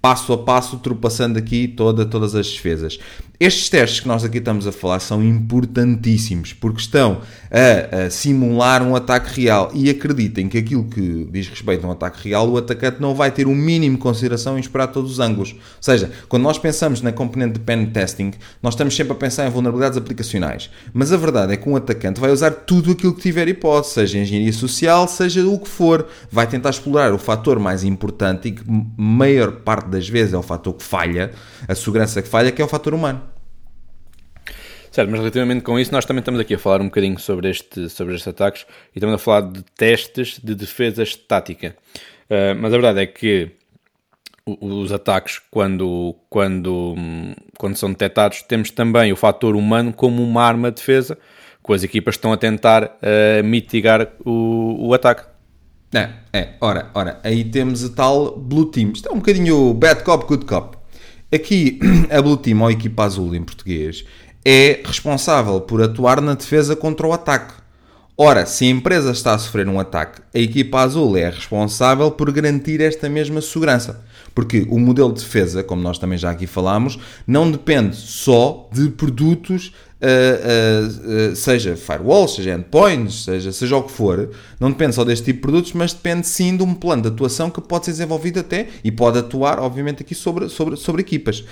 passo 0.00 0.32
a 0.32 0.38
passo, 0.38 0.76
ultrapassando 0.76 1.38
aqui 1.38 1.66
toda, 1.66 2.04
todas 2.06 2.34
as 2.34 2.46
despesas. 2.46 2.98
Estes 3.38 3.68
testes 3.68 4.00
que 4.00 4.08
nós 4.08 4.24
aqui 4.24 4.38
estamos 4.38 4.66
a 4.66 4.72
falar 4.72 4.98
são 4.98 5.22
importantíssimos 5.22 6.54
porque 6.54 6.80
estão 6.80 7.20
a, 7.50 8.06
a, 8.06 8.10
simular 8.10 8.82
um 8.82 8.96
ataque 8.96 9.42
real 9.42 9.70
e 9.74 9.90
acreditem 9.90 10.48
que 10.48 10.56
aquilo 10.56 10.84
que 10.84 11.28
diz 11.30 11.46
respeito 11.46 11.84
a 11.84 11.88
um 11.88 11.92
ataque 11.92 12.30
real, 12.30 12.48
o 12.48 12.56
atacante 12.56 12.98
não 12.98 13.14
vai 13.14 13.30
ter 13.30 13.46
o 13.46 13.50
um 13.50 13.54
mínimo 13.54 13.96
de 13.96 14.02
consideração 14.02 14.56
em 14.56 14.60
esperar 14.60 14.86
todos 14.86 15.12
os 15.12 15.20
ângulos. 15.20 15.52
Ou 15.52 15.58
seja, 15.82 16.10
quando 16.30 16.44
nós 16.44 16.56
pensamos 16.56 17.02
na 17.02 17.12
componente 17.12 17.54
de 17.54 17.60
pen 17.60 17.84
testing, 17.86 18.32
nós 18.62 18.72
estamos 18.72 18.96
sempre 18.96 19.12
a 19.12 19.16
pensar 19.16 19.46
em 19.46 19.50
vulnerabilidades 19.50 19.98
aplicacionais. 19.98 20.70
Mas 20.94 21.12
a 21.12 21.18
verdade 21.18 21.52
é 21.52 21.58
que 21.58 21.68
um 21.68 21.76
atacante 21.76 22.18
vai 22.18 22.30
usar 22.30 22.50
tudo 22.50 22.92
aquilo 22.92 23.12
que 23.12 23.20
tiver 23.20 23.48
hipótese, 23.48 23.94
seja 23.94 24.18
engenharia 24.18 24.52
social, 24.52 25.06
seja 25.06 25.46
o 25.46 25.58
que 25.58 25.68
for. 25.68 26.06
Vai 26.32 26.46
tentar 26.46 26.70
explorar 26.70 27.12
o 27.12 27.18
fator 27.18 27.58
mais 27.58 27.84
importante 27.84 28.48
e 28.48 28.52
que 28.52 28.62
maior 28.96 29.52
parte 29.86 29.90
das 29.92 30.08
vezes 30.08 30.34
é 30.34 30.36
o 30.36 30.42
fator 30.42 30.74
que 30.74 30.82
falha, 30.82 31.30
a 31.66 31.74
segurança 31.74 32.20
que 32.20 32.28
falha, 32.28 32.50
que 32.50 32.60
é 32.60 32.64
o 32.64 32.68
fator 32.68 32.92
humano. 32.92 33.22
Certo, 34.90 35.10
mas 35.10 35.20
relativamente 35.20 35.62
com 35.62 35.78
isso, 35.78 35.92
nós 35.92 36.04
também 36.04 36.20
estamos 36.20 36.40
aqui 36.40 36.54
a 36.54 36.58
falar 36.58 36.80
um 36.80 36.86
bocadinho 36.86 37.18
sobre, 37.18 37.50
este, 37.50 37.88
sobre 37.90 38.14
estes 38.14 38.28
ataques 38.28 38.66
e 38.94 38.98
estamos 38.98 39.14
a 39.14 39.18
falar 39.18 39.42
de 39.42 39.62
testes 39.76 40.40
de 40.42 40.54
defesa 40.54 41.02
estática. 41.02 41.76
Uh, 42.30 42.58
mas 42.58 42.72
a 42.72 42.76
verdade 42.76 43.00
é 43.00 43.06
que 43.06 43.50
os 44.60 44.92
ataques, 44.92 45.40
quando, 45.50 46.14
quando, 46.30 46.94
quando 47.58 47.76
são 47.76 47.90
detectados, 47.90 48.42
temos 48.42 48.70
também 48.70 49.12
o 49.12 49.16
fator 49.16 49.54
humano 49.54 49.92
como 49.92 50.22
uma 50.22 50.42
arma 50.42 50.70
de 50.70 50.76
defesa, 50.76 51.18
que 51.64 51.72
as 51.72 51.82
equipas 51.82 52.14
estão 52.14 52.32
a 52.32 52.36
tentar 52.36 52.84
uh, 52.84 53.44
mitigar 53.44 54.08
o, 54.24 54.88
o 54.88 54.94
ataque. 54.94 55.35
É, 55.94 56.08
é, 56.32 56.48
ora, 56.60 56.90
ora, 56.94 57.20
aí 57.22 57.44
temos 57.44 57.84
a 57.84 57.88
tal 57.88 58.36
Blue 58.36 58.66
Team. 58.66 58.92
Isto 58.92 59.08
é 59.08 59.12
um 59.12 59.16
bocadinho 59.16 59.72
Bad 59.72 60.02
Cop, 60.02 60.26
Good 60.26 60.44
Cop. 60.44 60.76
Aqui, 61.32 61.78
a 62.10 62.20
Blue 62.20 62.36
Team, 62.36 62.60
ou 62.60 62.68
a 62.68 62.72
equipa 62.72 63.04
azul 63.04 63.34
em 63.34 63.42
português, 63.42 64.04
é 64.44 64.80
responsável 64.84 65.60
por 65.60 65.82
atuar 65.82 66.20
na 66.20 66.34
defesa 66.34 66.76
contra 66.76 67.06
o 67.06 67.12
ataque. 67.12 67.54
Ora, 68.18 68.46
se 68.46 68.64
a 68.64 68.68
empresa 68.68 69.10
está 69.10 69.34
a 69.34 69.38
sofrer 69.38 69.68
um 69.68 69.78
ataque, 69.78 70.22
a 70.34 70.38
equipa 70.38 70.80
azul 70.80 71.16
é 71.16 71.28
responsável 71.28 72.10
por 72.10 72.32
garantir 72.32 72.80
esta 72.80 73.10
mesma 73.10 73.42
segurança. 73.42 74.02
Porque 74.34 74.66
o 74.70 74.78
modelo 74.78 75.12
de 75.12 75.20
defesa, 75.20 75.62
como 75.62 75.82
nós 75.82 75.98
também 75.98 76.16
já 76.16 76.30
aqui 76.30 76.46
falámos, 76.46 76.98
não 77.26 77.50
depende 77.50 77.94
só 77.96 78.68
de 78.72 78.88
produtos 78.88 79.72
uh, 80.00 81.32
uh, 81.32 81.36
seja 81.36 81.76
firewalls, 81.76 82.34
seja 82.34 82.54
endpoints, 82.54 83.24
seja, 83.24 83.52
seja 83.52 83.76
o 83.76 83.82
que 83.82 83.92
for, 83.92 84.30
não 84.60 84.70
depende 84.70 84.94
só 84.94 85.04
deste 85.04 85.24
tipo 85.24 85.38
de 85.38 85.42
produtos, 85.42 85.72
mas 85.72 85.92
depende 85.92 86.26
sim 86.26 86.56
de 86.56 86.62
um 86.62 86.74
plano 86.74 87.02
de 87.02 87.08
atuação 87.08 87.50
que 87.50 87.60
pode 87.60 87.86
ser 87.86 87.92
desenvolvido 87.92 88.40
até 88.40 88.68
e 88.84 88.90
pode 88.90 89.18
atuar, 89.18 89.58
obviamente, 89.58 90.02
aqui 90.02 90.14
sobre, 90.14 90.48
sobre, 90.48 90.76
sobre 90.76 91.02
equipas. 91.02 91.44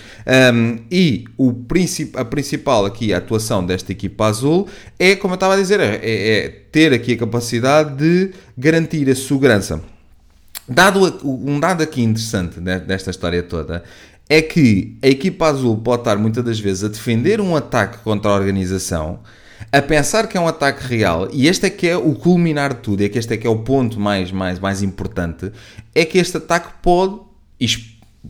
Um, 0.55 0.79
e 0.91 1.25
o 1.37 1.53
princip, 1.53 2.17
a 2.17 2.25
principal 2.25 2.85
aqui, 2.85 3.13
a 3.13 3.19
atuação 3.19 3.65
desta 3.65 3.93
equipa 3.93 4.27
azul 4.27 4.69
é, 4.99 5.17
como 5.17 5.35
eu 5.35 5.37
estava 5.37 5.55
a 5.55 5.57
dizer, 5.57 5.81
é, 5.81 6.01
é 6.03 6.49
ter 6.71 6.93
aqui 6.93 7.13
a 7.13 7.17
capacidade 7.17 7.97
de 7.97 8.33
garantir 8.57 9.09
a 9.09 9.15
segurança. 9.15 9.81
Dado 10.67 11.21
um 11.23 11.61
dado 11.61 11.83
aqui 11.83 12.03
interessante 12.03 12.59
desta 12.59 13.11
história 13.11 13.43
toda 13.43 13.85
é 14.28 14.40
que 14.40 14.97
a 15.02 15.09
equipa 15.09 15.47
azul 15.47 15.76
pode 15.78 16.02
estar 16.02 16.16
muitas 16.16 16.45
das 16.45 16.59
vezes 16.59 16.85
a 16.85 16.88
defender 16.88 17.40
um 17.40 17.54
ataque 17.54 17.99
contra 17.99 18.31
a 18.31 18.35
organização, 18.35 19.21
a 19.71 19.83
pensar 19.83 20.26
que 20.28 20.37
é 20.37 20.40
um 20.40 20.49
ataque 20.49 20.87
real, 20.87 21.28
e 21.33 21.47
este 21.47 21.66
é 21.66 21.71
que 21.71 21.88
é 21.88 21.97
o 21.97 22.14
culminar 22.14 22.75
de 22.75 22.81
tudo, 22.81 23.02
é 23.02 23.09
que 23.09 23.19
este 23.19 23.35
é 23.35 23.37
que 23.37 23.47
é 23.47 23.50
o 23.50 23.59
ponto 23.59 24.00
mais, 24.00 24.31
mais, 24.31 24.59
mais 24.59 24.83
importante, 24.83 25.50
é 25.95 26.04
que 26.04 26.19
este 26.19 26.37
ataque 26.37 26.69
pode, 26.83 27.21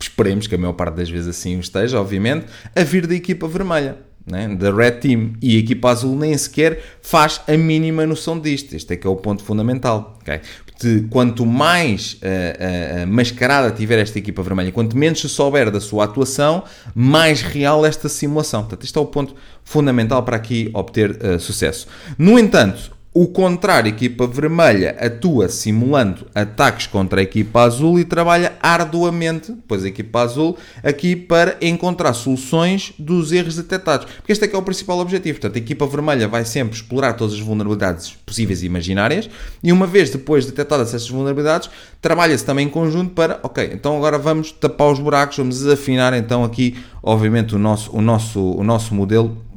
esperemos 0.01 0.47
que 0.47 0.55
a 0.55 0.59
maior 0.59 0.73
parte 0.73 0.97
das 0.97 1.09
vezes 1.09 1.29
assim 1.29 1.59
esteja, 1.59 2.01
obviamente, 2.01 2.47
a 2.75 2.83
vir 2.83 3.07
da 3.07 3.15
equipa 3.15 3.47
vermelha 3.47 3.99
né, 4.27 4.49
da 4.49 4.75
Red 4.75 4.93
Team 4.93 5.35
e 5.41 5.57
a 5.57 5.59
equipa 5.59 5.91
azul 5.91 6.17
nem 6.17 6.37
sequer 6.37 6.83
faz 7.03 7.41
a 7.47 7.57
mínima 7.57 8.07
noção 8.07 8.39
disto. 8.39 8.75
Este 8.75 8.95
é 8.95 8.97
que 8.97 9.07
é 9.07 9.11
o 9.11 9.17
ponto 9.17 9.43
fundamental. 9.43 10.19
Okay? 10.23 10.41
Porque 10.65 11.05
quanto 11.11 11.45
mais 11.45 12.15
uh, 12.15 13.05
uh, 13.05 13.07
mascarada 13.07 13.71
tiver 13.71 13.99
esta 13.99 14.19
equipa 14.19 14.43
vermelha, 14.43 14.73
quanto 14.73 14.97
menos 14.97 15.21
se 15.21 15.29
souber 15.29 15.71
da 15.71 15.81
sua 15.81 16.05
atuação, 16.05 16.65
mais 16.95 17.43
real 17.43 17.85
esta 17.85 18.09
simulação. 18.09 18.63
Portanto, 18.63 18.85
este 18.85 18.97
é 18.97 19.01
o 19.01 19.07
ponto 19.07 19.35
fundamental 19.63 20.23
para 20.23 20.37
aqui 20.37 20.71
obter 20.73 21.11
uh, 21.11 21.39
sucesso. 21.39 21.87
No 22.19 22.39
entanto, 22.39 22.95
o 23.17 23.29
contrário, 23.29 23.87
a 23.87 23.95
equipa 23.95 24.27
vermelha 24.27 24.97
atua 24.99 25.49
simulando 25.49 26.27
ataques 26.35 26.89
contra 26.89 27.21
a 27.21 27.23
equipa 27.23 27.63
azul 27.63 27.97
e 28.01 28.05
trabalha 28.05 28.55
arduamente, 28.61 29.55
pois 29.69 29.85
a 29.85 29.89
equipa 29.89 30.23
azul, 30.23 30.59
aqui 30.83 31.15
para 31.15 31.57
encontrar 31.63 32.13
soluções 32.13 32.93
dos 32.99 33.31
erros 33.31 33.55
detectados. 33.55 34.09
Porque 34.17 34.33
este 34.33 34.45
é 34.45 34.49
que 34.49 34.57
é 34.57 34.59
o 34.59 34.63
principal 34.63 34.99
objetivo. 34.99 35.39
Portanto, 35.39 35.55
a 35.55 35.65
equipa 35.65 35.87
vermelha 35.87 36.27
vai 36.27 36.45
sempre 36.45 36.75
explorar 36.75 37.13
todas 37.13 37.35
as 37.35 37.41
vulnerabilidades 37.41 38.17
possíveis 38.27 38.65
e 38.65 38.67
imaginárias 38.67 39.31
e 39.63 39.71
uma 39.71 39.87
vez 39.87 40.11
depois 40.11 40.45
detectadas 40.45 40.89
essas 40.89 41.09
vulnerabilidades, 41.09 41.71
trabalha-se 42.03 42.45
também 42.45 42.67
em 42.67 42.71
conjunto 42.71 43.13
para, 43.15 43.39
ok, 43.45 43.71
então 43.73 43.97
agora 43.97 44.19
vamos 44.19 44.51
tapar 44.51 44.91
os 44.91 44.99
buracos, 44.99 45.37
vamos 45.37 45.65
afinar 45.69 46.13
então 46.15 46.43
aqui, 46.43 46.77
obviamente, 47.01 47.55
o 47.55 47.61
nosso, 47.61 47.97
o 47.97 48.03
nosso, 48.03 48.41
o 48.41 48.65
nosso 48.65 48.93
modelo 48.93 49.54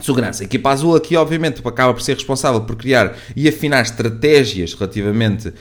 segurança. 0.00 0.42
A 0.42 0.46
equipa 0.46 0.70
azul 0.70 0.94
aqui, 0.94 1.16
obviamente, 1.16 1.60
acaba 1.64 1.92
por 1.94 2.02
ser 2.02 2.14
responsável 2.14 2.60
por 2.60 2.76
criar 2.76 3.16
e 3.34 3.48
afinar 3.48 3.82
estratégias 3.82 4.74
relativamente 4.74 5.48
uh, 5.48 5.52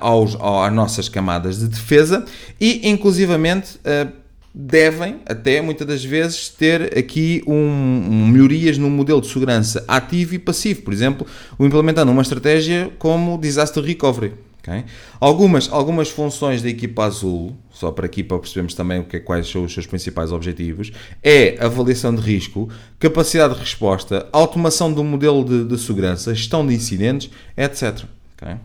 aos, 0.00 0.36
às 0.36 0.72
nossas 0.72 1.08
camadas 1.08 1.58
de 1.58 1.68
defesa 1.68 2.24
e, 2.60 2.88
inclusivamente, 2.88 3.76
uh, 3.76 4.12
devem, 4.54 5.20
até 5.26 5.60
muitas 5.60 5.86
das 5.86 6.04
vezes, 6.04 6.48
ter 6.48 6.98
aqui 6.98 7.42
um, 7.46 7.54
um, 7.54 8.26
melhorias 8.28 8.76
no 8.76 8.90
modelo 8.90 9.20
de 9.20 9.28
segurança 9.28 9.84
ativo 9.86 10.34
e 10.34 10.38
passivo. 10.38 10.82
Por 10.82 10.92
exemplo, 10.92 11.26
implementando 11.58 12.10
uma 12.10 12.22
estratégia 12.22 12.90
como 12.98 13.38
Disaster 13.38 13.82
Recovery. 13.82 14.49
Okay? 14.60 14.84
Algumas, 15.18 15.72
algumas 15.72 16.10
funções 16.10 16.62
da 16.62 16.68
equipa 16.68 17.04
azul, 17.04 17.56
só 17.72 17.90
para 17.90 18.06
aqui 18.06 18.22
para 18.22 18.38
percebermos 18.38 18.74
também 18.74 19.00
o 19.00 19.04
que 19.04 19.16
é, 19.16 19.20
quais 19.20 19.48
são 19.48 19.64
os 19.64 19.72
seus 19.72 19.86
principais 19.86 20.32
objetivos, 20.32 20.92
é 21.22 21.56
avaliação 21.58 22.14
de 22.14 22.20
risco, 22.20 22.68
capacidade 22.98 23.54
de 23.54 23.60
resposta, 23.60 24.28
automação 24.32 24.92
do 24.92 25.02
modelo 25.02 25.44
de, 25.44 25.64
de 25.64 25.78
segurança, 25.78 26.34
gestão 26.34 26.66
de 26.66 26.74
incidentes, 26.74 27.30
etc. 27.56 28.04
Okay? 28.36 28.56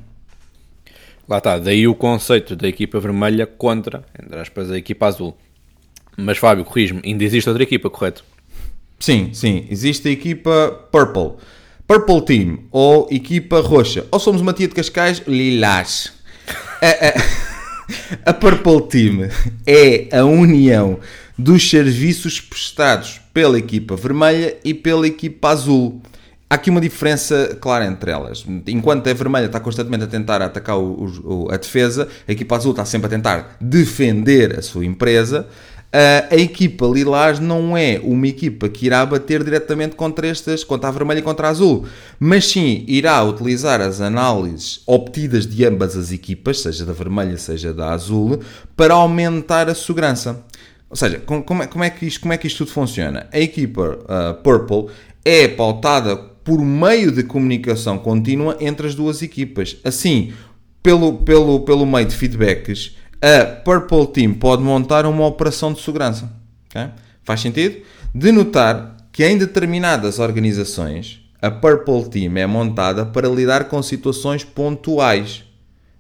Lá 1.28 1.40
está, 1.40 1.58
daí 1.58 1.88
o 1.88 1.96
conceito 1.96 2.56
da 2.56 2.68
equipa 2.68 3.00
vermelha 3.00 3.48
contra, 3.48 4.04
entre 4.22 4.38
aspas, 4.38 4.70
a 4.70 4.78
equipa 4.78 5.08
azul. 5.08 5.36
Mas 6.18 6.38
Fábio, 6.38 6.64
corrijo-me, 6.64 7.02
ainda 7.04 7.24
existe 7.24 7.50
outra 7.50 7.64
equipa, 7.64 7.90
correto? 7.90 8.24
Sim, 9.00 9.34
sim, 9.34 9.66
existe 9.70 10.08
a 10.08 10.12
equipa 10.12 10.88
Purple 10.92 11.34
Purple 11.88 12.22
Team 12.26 12.60
ou 12.72 13.08
equipa 13.12 13.62
roxa. 13.62 14.06
Ou 14.12 14.20
somos 14.20 14.42
uma 14.42 14.54
tia 14.54 14.68
de 14.68 14.74
Cascais 14.74 15.22
lilás. 15.28 16.14
A, 16.82 18.28
a, 18.28 18.32
a 18.32 18.34
Purple 18.34 18.88
Team 18.88 19.30
é 19.68 20.08
a 20.18 20.26
união 20.26 21.00
dos 21.38 21.70
serviços 21.70 22.42
prestados 22.42 23.22
pela 23.34 23.60
equipa 23.60 23.96
vermelha 23.96 24.58
e 24.64 24.74
pela 24.74 25.06
equipa 25.06 25.50
azul. 25.50 26.02
Há 26.50 26.56
aqui 26.56 26.70
uma 26.70 26.82
diferença 26.82 27.56
clara 27.62 27.86
entre 27.86 28.10
elas. 28.10 28.46
Enquanto 28.68 29.08
a 29.08 29.14
vermelha 29.14 29.46
está 29.46 29.60
constantemente 29.60 30.06
a 30.06 30.08
tentar 30.08 30.42
atacar 30.42 30.78
o, 30.78 31.06
o, 31.24 31.52
a 31.52 31.58
defesa, 31.58 32.08
a 32.28 32.32
equipa 32.32 32.56
azul 32.56 32.72
está 32.72 32.86
sempre 32.86 33.08
a 33.08 33.10
tentar 33.10 33.58
defender 33.62 34.58
a 34.58 34.62
sua 34.62 34.86
empresa 34.86 35.48
a 35.92 36.36
equipa 36.36 36.86
Lilás 36.86 37.40
não 37.40 37.78
é 37.78 38.02
uma 38.04 38.28
equipa 38.28 38.68
que 38.68 38.86
irá 38.86 39.06
bater 39.06 39.44
diretamente 39.44 39.96
contra 39.96 40.28
estas, 40.28 40.64
contra 40.64 40.90
a 40.90 40.92
vermelha 40.92 41.20
e 41.20 41.22
contra 41.22 41.48
a 41.48 41.52
azul, 41.52 41.86
mas 42.20 42.46
sim 42.48 42.84
irá 42.88 43.24
utilizar 43.24 43.80
as 43.80 44.02
análises 44.02 44.82
obtidas 44.86 45.48
de 45.48 45.64
ambas 45.64 45.96
as 45.96 46.12
equipas, 46.12 46.60
seja 46.60 46.86
da 46.86 46.92
vermelha, 46.92 47.38
seja 47.38 47.74
da 47.74 47.94
azul, 47.94 48.42
para 48.76 48.94
aumentar 48.94 49.70
a 49.70 49.76
segurança. 49.76 50.44
Ou 50.90 50.96
seja, 50.96 51.20
como 51.20 51.64
é, 51.64 51.68
como 51.68 51.84
é, 51.84 51.90
que, 51.90 52.06
isto, 52.06 52.22
como 52.22 52.34
é 52.34 52.38
que 52.38 52.48
isto 52.48 52.60
tudo 52.60 52.72
funciona? 52.72 53.28
A 53.32 53.40
equipa 53.40 53.98
uh, 54.02 54.42
Purple 54.44 54.94
é 55.24 55.48
pautada 55.48 56.16
por 56.16 56.60
meio 56.60 57.12
de 57.12 57.24
comunicação 57.24 57.98
contínua 57.98 58.56
entre 58.60 58.86
as 58.88 58.94
duas 58.94 59.22
equipas. 59.22 59.78
Assim, 59.84 60.32
pelo, 60.84 61.14
pelo, 61.14 61.62
pelo 61.62 61.86
meio 61.86 62.06
de 62.06 62.16
feedbacks, 62.16 62.96
a 63.22 63.46
Purple 63.46 64.08
Team 64.08 64.34
pode 64.34 64.62
montar 64.62 65.06
uma 65.06 65.26
operação 65.26 65.74
de 65.74 65.82
segurança. 65.82 66.30
Okay? 66.70 66.90
Faz 67.24 67.42
sentido? 67.42 67.82
De 68.14 68.32
notar 68.32 68.96
que 69.12 69.26
em 69.26 69.38
determinadas 69.38 70.20
organizações 70.20 71.22
a 71.42 71.50
Purple 71.52 72.10
Team 72.10 72.38
é 72.38 72.46
montada 72.46 73.06
para 73.06 73.30
lidar 73.30 73.66
com 73.66 73.82
situações 73.82 74.44
pontuais. 74.44 75.44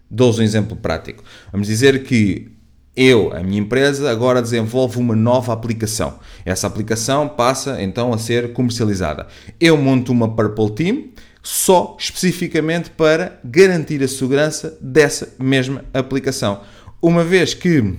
Dou-vos 0.09 0.39
um 0.39 0.43
exemplo 0.43 0.75
prático. 0.75 1.23
Vamos 1.51 1.67
dizer 1.67 2.03
que 2.03 2.51
Eu, 2.95 3.35
a 3.35 3.43
minha 3.43 3.59
empresa, 3.59 4.09
agora 4.09 4.41
desenvolve 4.41 4.97
uma 4.97 5.13
nova 5.13 5.51
aplicação. 5.51 6.17
Essa 6.45 6.67
aplicação 6.67 7.27
passa 7.27 7.81
então 7.81 8.13
a 8.13 8.17
ser 8.17 8.53
comercializada. 8.53 9.27
Eu 9.59 9.75
monto 9.75 10.13
uma 10.13 10.33
Purple 10.33 10.71
Team 10.71 11.03
só 11.43 11.97
especificamente 11.99 12.89
para 12.89 13.37
garantir 13.43 14.01
a 14.01 14.07
segurança 14.07 14.77
dessa 14.79 15.27
mesma 15.37 15.83
aplicação. 15.93 16.61
Uma 17.05 17.23
vez 17.23 17.53
que 17.53 17.93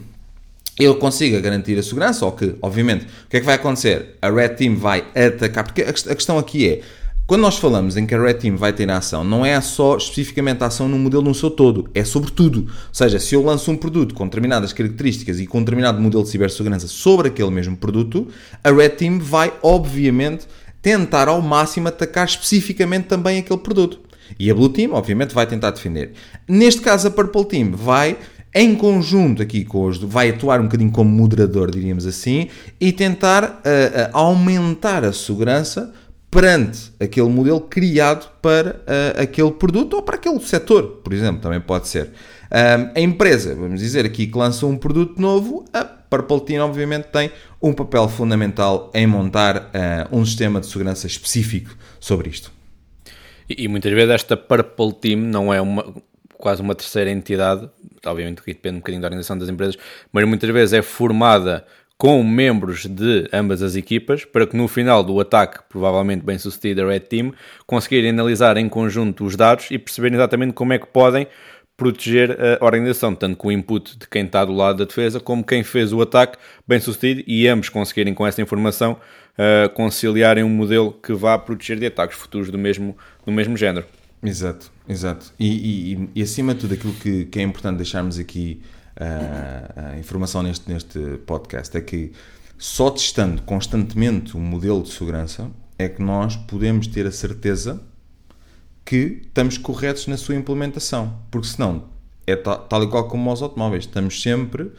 ele 0.76 0.94
consiga 0.96 1.40
garantir 1.40 1.78
a 1.78 1.82
segurança, 1.84 2.26
ou 2.26 2.32
que, 2.32 2.56
obviamente, 2.60 3.04
o 3.04 3.28
que 3.30 3.36
é 3.36 3.40
que 3.40 3.46
vai 3.46 3.54
acontecer? 3.54 4.16
A 4.20 4.28
Red 4.28 4.48
Team 4.56 4.74
vai 4.74 5.04
atacar, 5.14 5.62
porque 5.62 5.82
a 5.82 5.92
questão 5.92 6.36
aqui 6.36 6.68
é, 6.68 6.80
quando 7.24 7.42
nós 7.42 7.56
falamos 7.56 7.96
em 7.96 8.04
que 8.04 8.16
a 8.16 8.20
Red 8.20 8.34
Team 8.34 8.56
vai 8.56 8.72
ter 8.72 8.90
ação, 8.90 9.22
não 9.22 9.46
é 9.46 9.60
só 9.60 9.96
especificamente 9.96 10.60
a 10.64 10.66
ação 10.66 10.88
no 10.88 10.98
modelo 10.98 11.22
no 11.22 11.36
seu 11.36 11.52
todo, 11.52 11.88
é 11.94 12.02
sobre 12.02 12.32
tudo. 12.32 12.62
Ou 12.62 12.68
seja, 12.90 13.20
se 13.20 13.36
eu 13.36 13.44
lanço 13.44 13.70
um 13.70 13.76
produto 13.76 14.12
com 14.12 14.24
determinadas 14.24 14.72
características 14.72 15.38
e 15.38 15.46
com 15.46 15.58
um 15.58 15.62
determinado 15.62 16.02
modelo 16.02 16.24
de 16.24 16.30
cibersegurança 16.30 16.88
sobre 16.88 17.28
aquele 17.28 17.50
mesmo 17.52 17.76
produto, 17.76 18.26
a 18.64 18.72
Red 18.72 18.88
Team 18.88 19.20
vai, 19.20 19.52
obviamente, 19.62 20.48
tentar 20.82 21.28
ao 21.28 21.40
máximo 21.40 21.86
atacar 21.86 22.26
especificamente 22.26 23.04
também 23.04 23.38
aquele 23.38 23.60
produto. 23.60 24.00
E 24.36 24.50
a 24.50 24.54
Blue 24.54 24.68
Team, 24.68 24.94
obviamente, 24.94 25.32
vai 25.32 25.46
tentar 25.46 25.70
defender. 25.70 26.12
Neste 26.48 26.80
caso, 26.80 27.06
a 27.06 27.10
Purple 27.12 27.44
Team 27.44 27.70
vai 27.70 28.16
em 28.58 28.74
conjunto 28.74 29.42
aqui 29.42 29.66
com 29.66 29.84
os 29.84 29.98
vai 29.98 30.30
atuar 30.30 30.60
um 30.60 30.64
bocadinho 30.64 30.90
como 30.90 31.10
moderador, 31.10 31.70
diríamos 31.70 32.06
assim, 32.06 32.48
e 32.80 32.90
tentar 32.90 33.44
uh, 33.44 34.10
aumentar 34.14 35.04
a 35.04 35.12
segurança 35.12 35.92
perante 36.30 36.90
aquele 36.98 37.28
modelo 37.28 37.60
criado 37.60 38.30
para 38.40 38.70
uh, 38.70 39.22
aquele 39.22 39.50
produto 39.50 39.92
ou 39.94 40.02
para 40.02 40.16
aquele 40.16 40.40
setor, 40.40 41.02
por 41.04 41.12
exemplo, 41.12 41.42
também 41.42 41.60
pode 41.60 41.86
ser. 41.88 42.10
A 42.94 43.00
empresa, 43.00 43.56
vamos 43.56 43.80
dizer 43.80 44.06
aqui, 44.06 44.28
que 44.28 44.38
lança 44.38 44.64
um 44.66 44.76
produto 44.78 45.20
novo, 45.20 45.64
a 45.72 45.84
Purple 45.84 46.40
Team 46.42 46.64
obviamente 46.64 47.06
tem 47.08 47.30
um 47.60 47.72
papel 47.72 48.08
fundamental 48.08 48.90
em 48.94 49.06
montar 49.06 49.56
uh, 49.56 50.16
um 50.16 50.24
sistema 50.24 50.60
de 50.60 50.66
segurança 50.66 51.06
específico 51.06 51.76
sobre 51.98 52.30
isto. 52.30 52.52
E, 53.50 53.64
e, 53.64 53.68
muitas 53.68 53.92
vezes 53.92 54.14
esta 54.14 54.36
Purple 54.36 54.92
Team 54.94 55.20
não 55.20 55.52
é 55.52 55.60
uma, 55.60 55.84
quase 56.38 56.62
uma 56.62 56.74
terceira 56.74 57.10
entidade, 57.10 57.68
obviamente 58.04 58.42
que 58.42 58.52
depende 58.52 58.76
um 58.76 58.80
bocadinho 58.80 59.02
da 59.02 59.06
organização 59.06 59.36
das 59.38 59.48
empresas, 59.48 59.76
mas 60.12 60.24
muitas 60.26 60.50
vezes 60.50 60.72
é 60.72 60.82
formada 60.82 61.64
com 61.98 62.22
membros 62.22 62.84
de 62.84 63.28
ambas 63.32 63.62
as 63.62 63.74
equipas, 63.74 64.24
para 64.24 64.46
que 64.46 64.56
no 64.56 64.68
final 64.68 65.02
do 65.02 65.18
ataque, 65.18 65.60
provavelmente 65.68 66.22
bem 66.22 66.38
sucedido, 66.38 66.82
a 66.82 66.86
Red 66.88 67.00
Team, 67.00 67.32
conseguirem 67.66 68.10
analisar 68.10 68.56
em 68.58 68.68
conjunto 68.68 69.24
os 69.24 69.34
dados 69.34 69.70
e 69.70 69.78
perceberem 69.78 70.16
exatamente 70.16 70.52
como 70.52 70.74
é 70.74 70.78
que 70.78 70.86
podem 70.86 71.26
proteger 71.76 72.36
a 72.60 72.64
organização, 72.64 73.14
tanto 73.14 73.36
com 73.36 73.48
o 73.48 73.52
input 73.52 73.98
de 73.98 74.08
quem 74.08 74.24
está 74.24 74.44
do 74.44 74.52
lado 74.52 74.78
da 74.78 74.84
defesa, 74.84 75.20
como 75.20 75.44
quem 75.44 75.62
fez 75.62 75.92
o 75.92 76.00
ataque 76.00 76.38
bem 76.66 76.80
sucedido, 76.80 77.22
e 77.26 77.46
ambos 77.48 77.68
conseguirem 77.68 78.14
com 78.14 78.26
essa 78.26 78.40
informação 78.40 78.92
uh, 78.92 79.68
conciliarem 79.70 80.42
um 80.42 80.48
modelo 80.48 80.92
que 80.92 81.12
vá 81.12 81.38
proteger 81.38 81.78
de 81.78 81.86
ataques 81.86 82.16
futuros 82.16 82.50
do 82.50 82.58
mesmo, 82.58 82.96
do 83.24 83.32
mesmo 83.32 83.56
género. 83.56 83.86
Exato, 84.28 84.70
exato. 84.88 85.32
E, 85.38 85.92
e, 85.94 86.10
e 86.16 86.22
acima 86.22 86.54
de 86.54 86.60
tudo, 86.60 86.74
aquilo 86.74 86.92
que, 86.94 87.26
que 87.26 87.38
é 87.38 87.42
importante 87.42 87.76
deixarmos 87.76 88.18
aqui 88.18 88.60
a, 88.96 89.90
a 89.92 89.98
informação 89.98 90.42
neste, 90.42 90.70
neste 90.70 90.98
podcast 91.26 91.76
é 91.76 91.80
que 91.80 92.12
só 92.58 92.90
testando 92.90 93.42
constantemente 93.42 94.36
o 94.36 94.40
modelo 94.40 94.82
de 94.82 94.90
segurança 94.90 95.50
é 95.78 95.88
que 95.88 96.02
nós 96.02 96.36
podemos 96.36 96.86
ter 96.86 97.06
a 97.06 97.12
certeza 97.12 97.82
que 98.84 99.22
estamos 99.26 99.58
corretos 99.58 100.06
na 100.06 100.16
sua 100.16 100.34
implementação. 100.34 101.18
Porque 101.30 101.48
senão 101.48 101.84
é 102.26 102.34
tal, 102.34 102.58
tal 102.60 102.82
e 102.82 102.88
qual 102.88 103.08
como 103.08 103.28
aos 103.28 103.42
automóveis, 103.42 103.84
estamos 103.84 104.22
sempre 104.22 104.72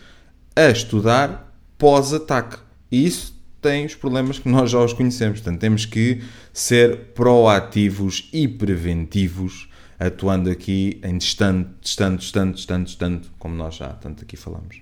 a 0.55 0.69
estudar 0.69 1.55
pós-ataque. 1.77 2.57
E 2.91 3.05
isso 3.05 3.36
tem 3.61 3.85
os 3.85 3.95
problemas 3.95 4.39
que 4.39 4.49
nós 4.49 4.71
já 4.71 4.79
os 4.79 4.93
conhecemos. 4.93 5.39
Portanto, 5.39 5.59
temos 5.59 5.85
que 5.85 6.21
ser 6.53 6.97
proativos 7.13 8.29
e 8.31 8.47
preventivos 8.47 9.69
atuando 9.99 10.49
aqui 10.49 10.99
em 11.03 11.17
distante, 11.17 11.69
distante, 11.81 12.19
distante, 12.19 12.55
distante, 12.55 12.85
distante, 12.85 13.29
como 13.39 13.55
nós 13.55 13.75
já 13.75 13.89
tanto 13.89 14.23
aqui 14.23 14.37
falamos. 14.37 14.81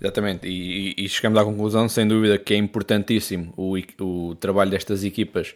Exatamente, 0.00 0.46
e, 0.46 0.94
e, 0.98 1.08
chegamos 1.08 1.38
à 1.38 1.44
conclusão, 1.44 1.88
sem 1.88 2.06
dúvida, 2.06 2.36
que 2.36 2.52
é 2.52 2.56
importantíssimo 2.58 3.54
o, 3.56 3.76
o 4.00 4.34
trabalho 4.34 4.70
destas 4.70 5.02
equipas 5.04 5.54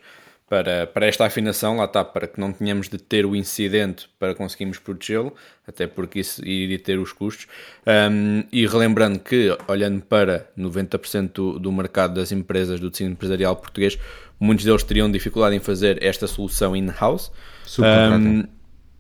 para, 0.51 0.85
para 0.85 1.07
esta 1.07 1.25
afinação, 1.25 1.77
lá 1.77 1.85
está, 1.85 2.05
para 2.05 2.27
que 2.27 2.41
não 2.41 2.53
tenhamos 2.53 2.89
de 2.89 2.99
ter 2.99 3.25
o 3.25 3.37
incidente 3.37 4.11
para 4.19 4.35
conseguirmos 4.35 4.81
protegê-lo, 4.81 5.33
até 5.65 5.87
porque 5.87 6.19
isso 6.19 6.45
iria 6.45 6.77
ter 6.77 6.99
os 6.99 7.13
custos. 7.13 7.47
Um, 7.87 8.43
e 8.51 8.67
relembrando 8.67 9.21
que, 9.21 9.57
olhando 9.69 10.03
para 10.03 10.51
90% 10.59 11.33
do, 11.33 11.59
do 11.61 11.71
mercado 11.71 12.15
das 12.15 12.33
empresas 12.33 12.81
do 12.81 12.91
tecido 12.91 13.13
empresarial 13.13 13.55
português, 13.55 13.97
muitos 14.41 14.65
deles 14.65 14.83
teriam 14.83 15.09
dificuldade 15.09 15.55
em 15.55 15.61
fazer 15.61 16.03
esta 16.03 16.27
solução 16.27 16.75
in-house. 16.75 17.31
Um, 17.79 18.43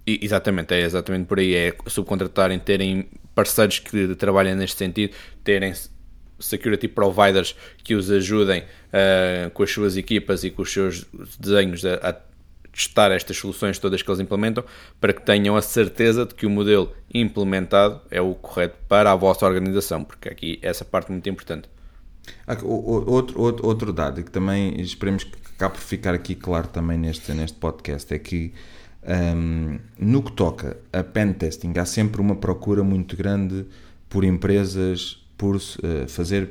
Exatamente, 0.06 0.74
é 0.74 0.80
exatamente 0.80 1.26
por 1.26 1.38
aí. 1.38 1.54
É 1.54 1.74
subcontratarem, 1.86 2.58
terem 2.58 3.08
parceiros 3.34 3.80
que 3.80 4.14
trabalhem 4.14 4.54
neste 4.54 4.76
sentido, 4.76 5.14
terem 5.44 5.72
security 6.40 6.88
providers 6.88 7.54
que 7.84 7.94
os 7.94 8.10
ajudem 8.10 8.60
uh, 8.62 9.50
com 9.50 9.62
as 9.62 9.70
suas 9.70 9.96
equipas 9.96 10.44
e 10.44 10.50
com 10.50 10.62
os 10.62 10.72
seus 10.72 11.06
desenhos 11.38 11.84
a, 11.84 11.94
a, 11.94 12.30
testar 12.72 13.10
estas 13.10 13.36
soluções 13.36 13.78
todas 13.78 14.00
que 14.00 14.08
eles 14.08 14.20
implementam, 14.20 14.64
para 15.00 15.12
que 15.12 15.22
tenham 15.22 15.56
a 15.56 15.62
certeza 15.62 16.24
de 16.24 16.34
que 16.34 16.46
o 16.46 16.50
modelo 16.50 16.92
implementado 17.12 18.00
é 18.10 18.20
o 18.20 18.34
correto 18.34 18.76
para 18.88 19.10
a 19.10 19.16
vossa 19.16 19.44
organização, 19.44 20.04
porque 20.04 20.28
aqui 20.28 20.58
essa 20.62 20.84
parte 20.84 21.08
é 21.08 21.12
muito 21.12 21.28
importante. 21.28 21.68
Outro, 22.62 23.40
outro, 23.40 23.66
outro 23.66 23.92
dado 23.92 24.22
que 24.22 24.30
também 24.30 24.80
esperemos 24.80 25.24
que 25.24 25.32
acabe 25.56 25.74
por 25.74 25.80
ficar 25.80 26.14
aqui 26.14 26.36
claro 26.36 26.68
também 26.68 26.96
neste, 26.96 27.32
neste 27.32 27.58
podcast 27.58 28.14
é 28.14 28.18
que 28.18 28.52
um, 29.02 29.78
no 29.98 30.22
que 30.22 30.32
toca 30.32 30.76
a 30.92 31.02
pen 31.02 31.32
testing, 31.32 31.72
há 31.78 31.84
sempre 31.84 32.20
uma 32.20 32.36
procura 32.36 32.82
muito 32.82 33.16
grande 33.16 33.66
por 34.08 34.24
empresas 34.24 35.24
por 35.40 35.56
uh, 35.56 35.60
fazer 36.06 36.50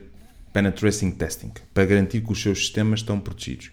penetration 0.52 1.12
testing 1.12 1.52
para 1.76 1.86
garantir 1.86 2.22
que 2.22 2.32
os 2.32 2.42
seus 2.42 2.58
sistemas 2.58 3.02
estão 3.02 3.20
protegidos. 3.20 3.70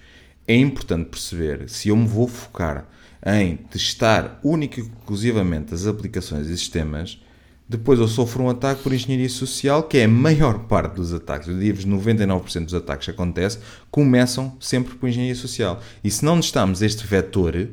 É 0.47 0.55
importante 0.55 1.09
perceber 1.09 1.71
se 1.71 1.89
eu 1.89 1.97
me 1.97 2.07
vou 2.07 2.29
focar 2.29 2.87
em 3.25 3.57
testar 3.57 4.39
única 4.45 4.79
e 4.79 4.83
exclusivamente 4.85 5.73
as 5.73 5.87
aplicações 5.87 6.49
e 6.49 6.57
sistemas, 6.59 7.19
depois 7.67 7.99
eu 7.99 8.07
sofro 8.07 8.45
um 8.45 8.51
ataque 8.51 8.83
por 8.83 8.93
engenharia 8.93 9.29
social, 9.31 9.85
que 9.85 9.97
é 9.97 10.05
a 10.05 10.09
maior 10.09 10.67
parte 10.67 10.97
dos 10.97 11.15
ataques, 11.15 11.49
eu 11.49 11.59
digo-vos 11.59 11.87
99% 11.87 12.65
dos 12.65 12.75
ataques 12.75 13.07
que 13.07 13.11
acontecem, 13.11 13.63
começam 13.91 14.55
sempre 14.61 14.97
por 14.97 15.09
engenharia 15.09 15.35
social. 15.35 15.81
E 16.05 16.11
se 16.11 16.27
não 16.27 16.39
testamos 16.41 16.83
este 16.83 17.07
vetor, 17.07 17.71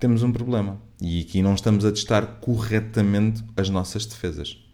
temos 0.00 0.22
um 0.22 0.32
problema. 0.32 0.80
E 0.98 1.20
aqui 1.20 1.42
não 1.42 1.54
estamos 1.54 1.84
a 1.84 1.92
testar 1.92 2.38
corretamente 2.40 3.44
as 3.54 3.68
nossas 3.68 4.06
defesas. 4.06 4.64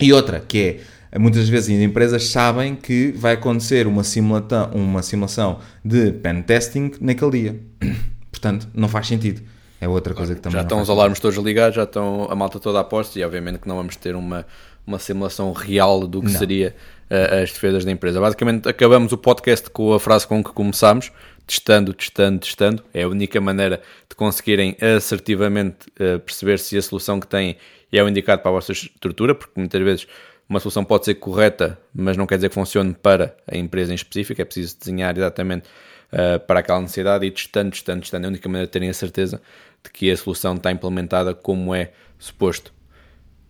E 0.00 0.12
outra, 0.12 0.40
que 0.40 0.80
é, 1.12 1.18
muitas 1.18 1.48
vezes 1.48 1.76
as 1.76 1.82
empresas 1.82 2.28
sabem 2.28 2.76
que 2.76 3.12
vai 3.12 3.34
acontecer 3.34 3.86
uma, 3.86 4.04
simulação, 4.04 4.70
uma 4.72 5.02
simulação 5.02 5.58
de 5.84 6.12
pen 6.12 6.42
testing 6.42 6.92
naquele 7.00 7.30
dia. 7.30 7.60
Portanto, 8.30 8.68
não 8.72 8.88
faz 8.88 9.08
sentido. 9.08 9.42
É 9.80 9.88
outra 9.88 10.14
coisa 10.14 10.34
que 10.34 10.40
também. 10.40 10.58
Já 10.58 10.62
estão 10.62 10.80
os 10.80 10.90
alarmes 10.90 11.18
todos 11.18 11.38
ligados, 11.38 11.74
já 11.74 11.84
estão 11.84 12.28
a 12.30 12.34
malta 12.34 12.60
toda 12.60 12.78
a 12.80 12.84
posto 12.84 13.18
e 13.18 13.24
obviamente 13.24 13.58
que 13.58 13.66
não 13.66 13.76
vamos 13.76 13.96
ter 13.96 14.14
uma, 14.14 14.46
uma 14.86 14.98
simulação 14.98 15.52
real 15.52 16.06
do 16.06 16.20
que 16.20 16.30
não. 16.30 16.38
seria 16.38 16.74
uh, 17.10 17.42
as 17.42 17.50
defesas 17.50 17.84
da 17.84 17.90
empresa. 17.90 18.20
Basicamente, 18.20 18.68
acabamos 18.68 19.12
o 19.12 19.18
podcast 19.18 19.70
com 19.70 19.92
a 19.94 19.98
frase 19.98 20.26
com 20.26 20.44
que 20.44 20.52
começámos 20.52 21.10
testando, 21.46 21.92
testando, 21.94 22.38
testando. 22.38 22.84
É 22.92 23.02
a 23.02 23.08
única 23.08 23.40
maneira 23.40 23.80
de 24.08 24.14
conseguirem 24.14 24.76
assertivamente 24.80 25.88
uh, 25.98 26.20
perceber 26.20 26.58
se 26.58 26.76
a 26.76 26.82
solução 26.82 27.18
que 27.18 27.26
têm 27.26 27.56
é 27.98 28.02
o 28.02 28.08
indicado 28.08 28.42
para 28.42 28.50
a 28.50 28.54
vossa 28.54 28.72
estrutura, 28.72 29.34
porque 29.34 29.58
muitas 29.58 29.82
vezes 29.82 30.06
uma 30.48 30.58
solução 30.58 30.84
pode 30.84 31.04
ser 31.04 31.14
correta, 31.14 31.78
mas 31.94 32.16
não 32.16 32.26
quer 32.26 32.36
dizer 32.36 32.48
que 32.48 32.54
funcione 32.54 32.92
para 32.92 33.36
a 33.46 33.56
empresa 33.56 33.92
em 33.92 33.94
específico. 33.94 34.42
É 34.42 34.44
preciso 34.44 34.76
desenhar 34.78 35.16
exatamente 35.16 35.68
uh, 36.12 36.40
para 36.40 36.60
aquela 36.60 36.80
necessidade 36.80 37.24
e 37.24 37.30
testando, 37.30 37.70
testando, 37.70 38.00
testando. 38.00 38.26
É 38.26 38.28
a 38.28 38.30
única 38.30 38.48
maneira 38.48 38.66
de 38.66 38.72
terem 38.72 38.88
a 38.88 38.94
certeza 38.94 39.40
de 39.82 39.90
que 39.90 40.10
a 40.10 40.16
solução 40.16 40.54
está 40.56 40.72
implementada 40.72 41.34
como 41.34 41.74
é 41.74 41.92
suposto. 42.18 42.72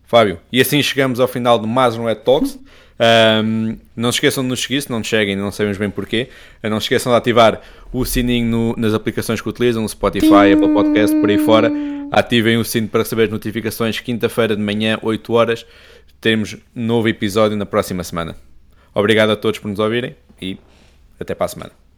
Fábio, 0.05 0.41
e 0.53 0.61
assim 0.61 0.83
chegamos 0.83 1.21
ao 1.21 1.29
final 1.29 1.59
de 1.59 1.67
mais 1.67 1.97
um 1.97 2.09
Ed 2.09 2.21
Talks. 2.23 2.59
Um, 3.01 3.79
não 3.97 4.13
se 4.13 4.17
esqueçam 4.17 4.45
de 4.45 4.51
nos 4.51 4.61
seguir, 4.61 4.83
se 4.83 4.91
não 4.91 4.99
nos 4.99 5.09
seguem, 5.09 5.35
não 5.35 5.51
sabemos 5.51 5.79
bem 5.79 5.89
porquê. 5.89 6.29
Não 6.63 6.79
se 6.79 6.85
esqueçam 6.85 7.11
de 7.11 7.17
ativar 7.17 7.61
o 7.93 8.05
sininho 8.05 8.47
no, 8.47 8.75
nas 8.77 8.93
aplicações 8.93 9.41
que 9.41 9.49
utilizam, 9.49 9.87
Spotify, 9.89 10.53
Apple 10.53 10.73
Podcast, 10.73 11.19
por 11.19 11.31
aí 11.31 11.39
fora. 11.39 11.73
Ativem 12.13 12.59
o 12.59 12.65
sino 12.65 12.89
para 12.89 13.01
receber 13.01 13.25
as 13.25 13.31
notificações. 13.31 13.99
Quinta-feira 14.01 14.55
de 14.55 14.63
manhã, 14.63 14.99
8 15.03 15.33
horas, 15.33 15.67
temos 16.21 16.57
novo 16.75 17.09
episódio 17.09 17.57
na 17.57 17.65
próxima 17.65 18.05
semana. 18.05 18.37
Obrigado 18.95 19.31
a 19.31 19.37
todos 19.37 19.59
por 19.59 19.69
nos 19.69 19.79
ouvirem 19.79 20.15
e 20.41 20.59
até 21.19 21.35
para 21.35 21.47
a 21.47 21.49
semana. 21.49 21.90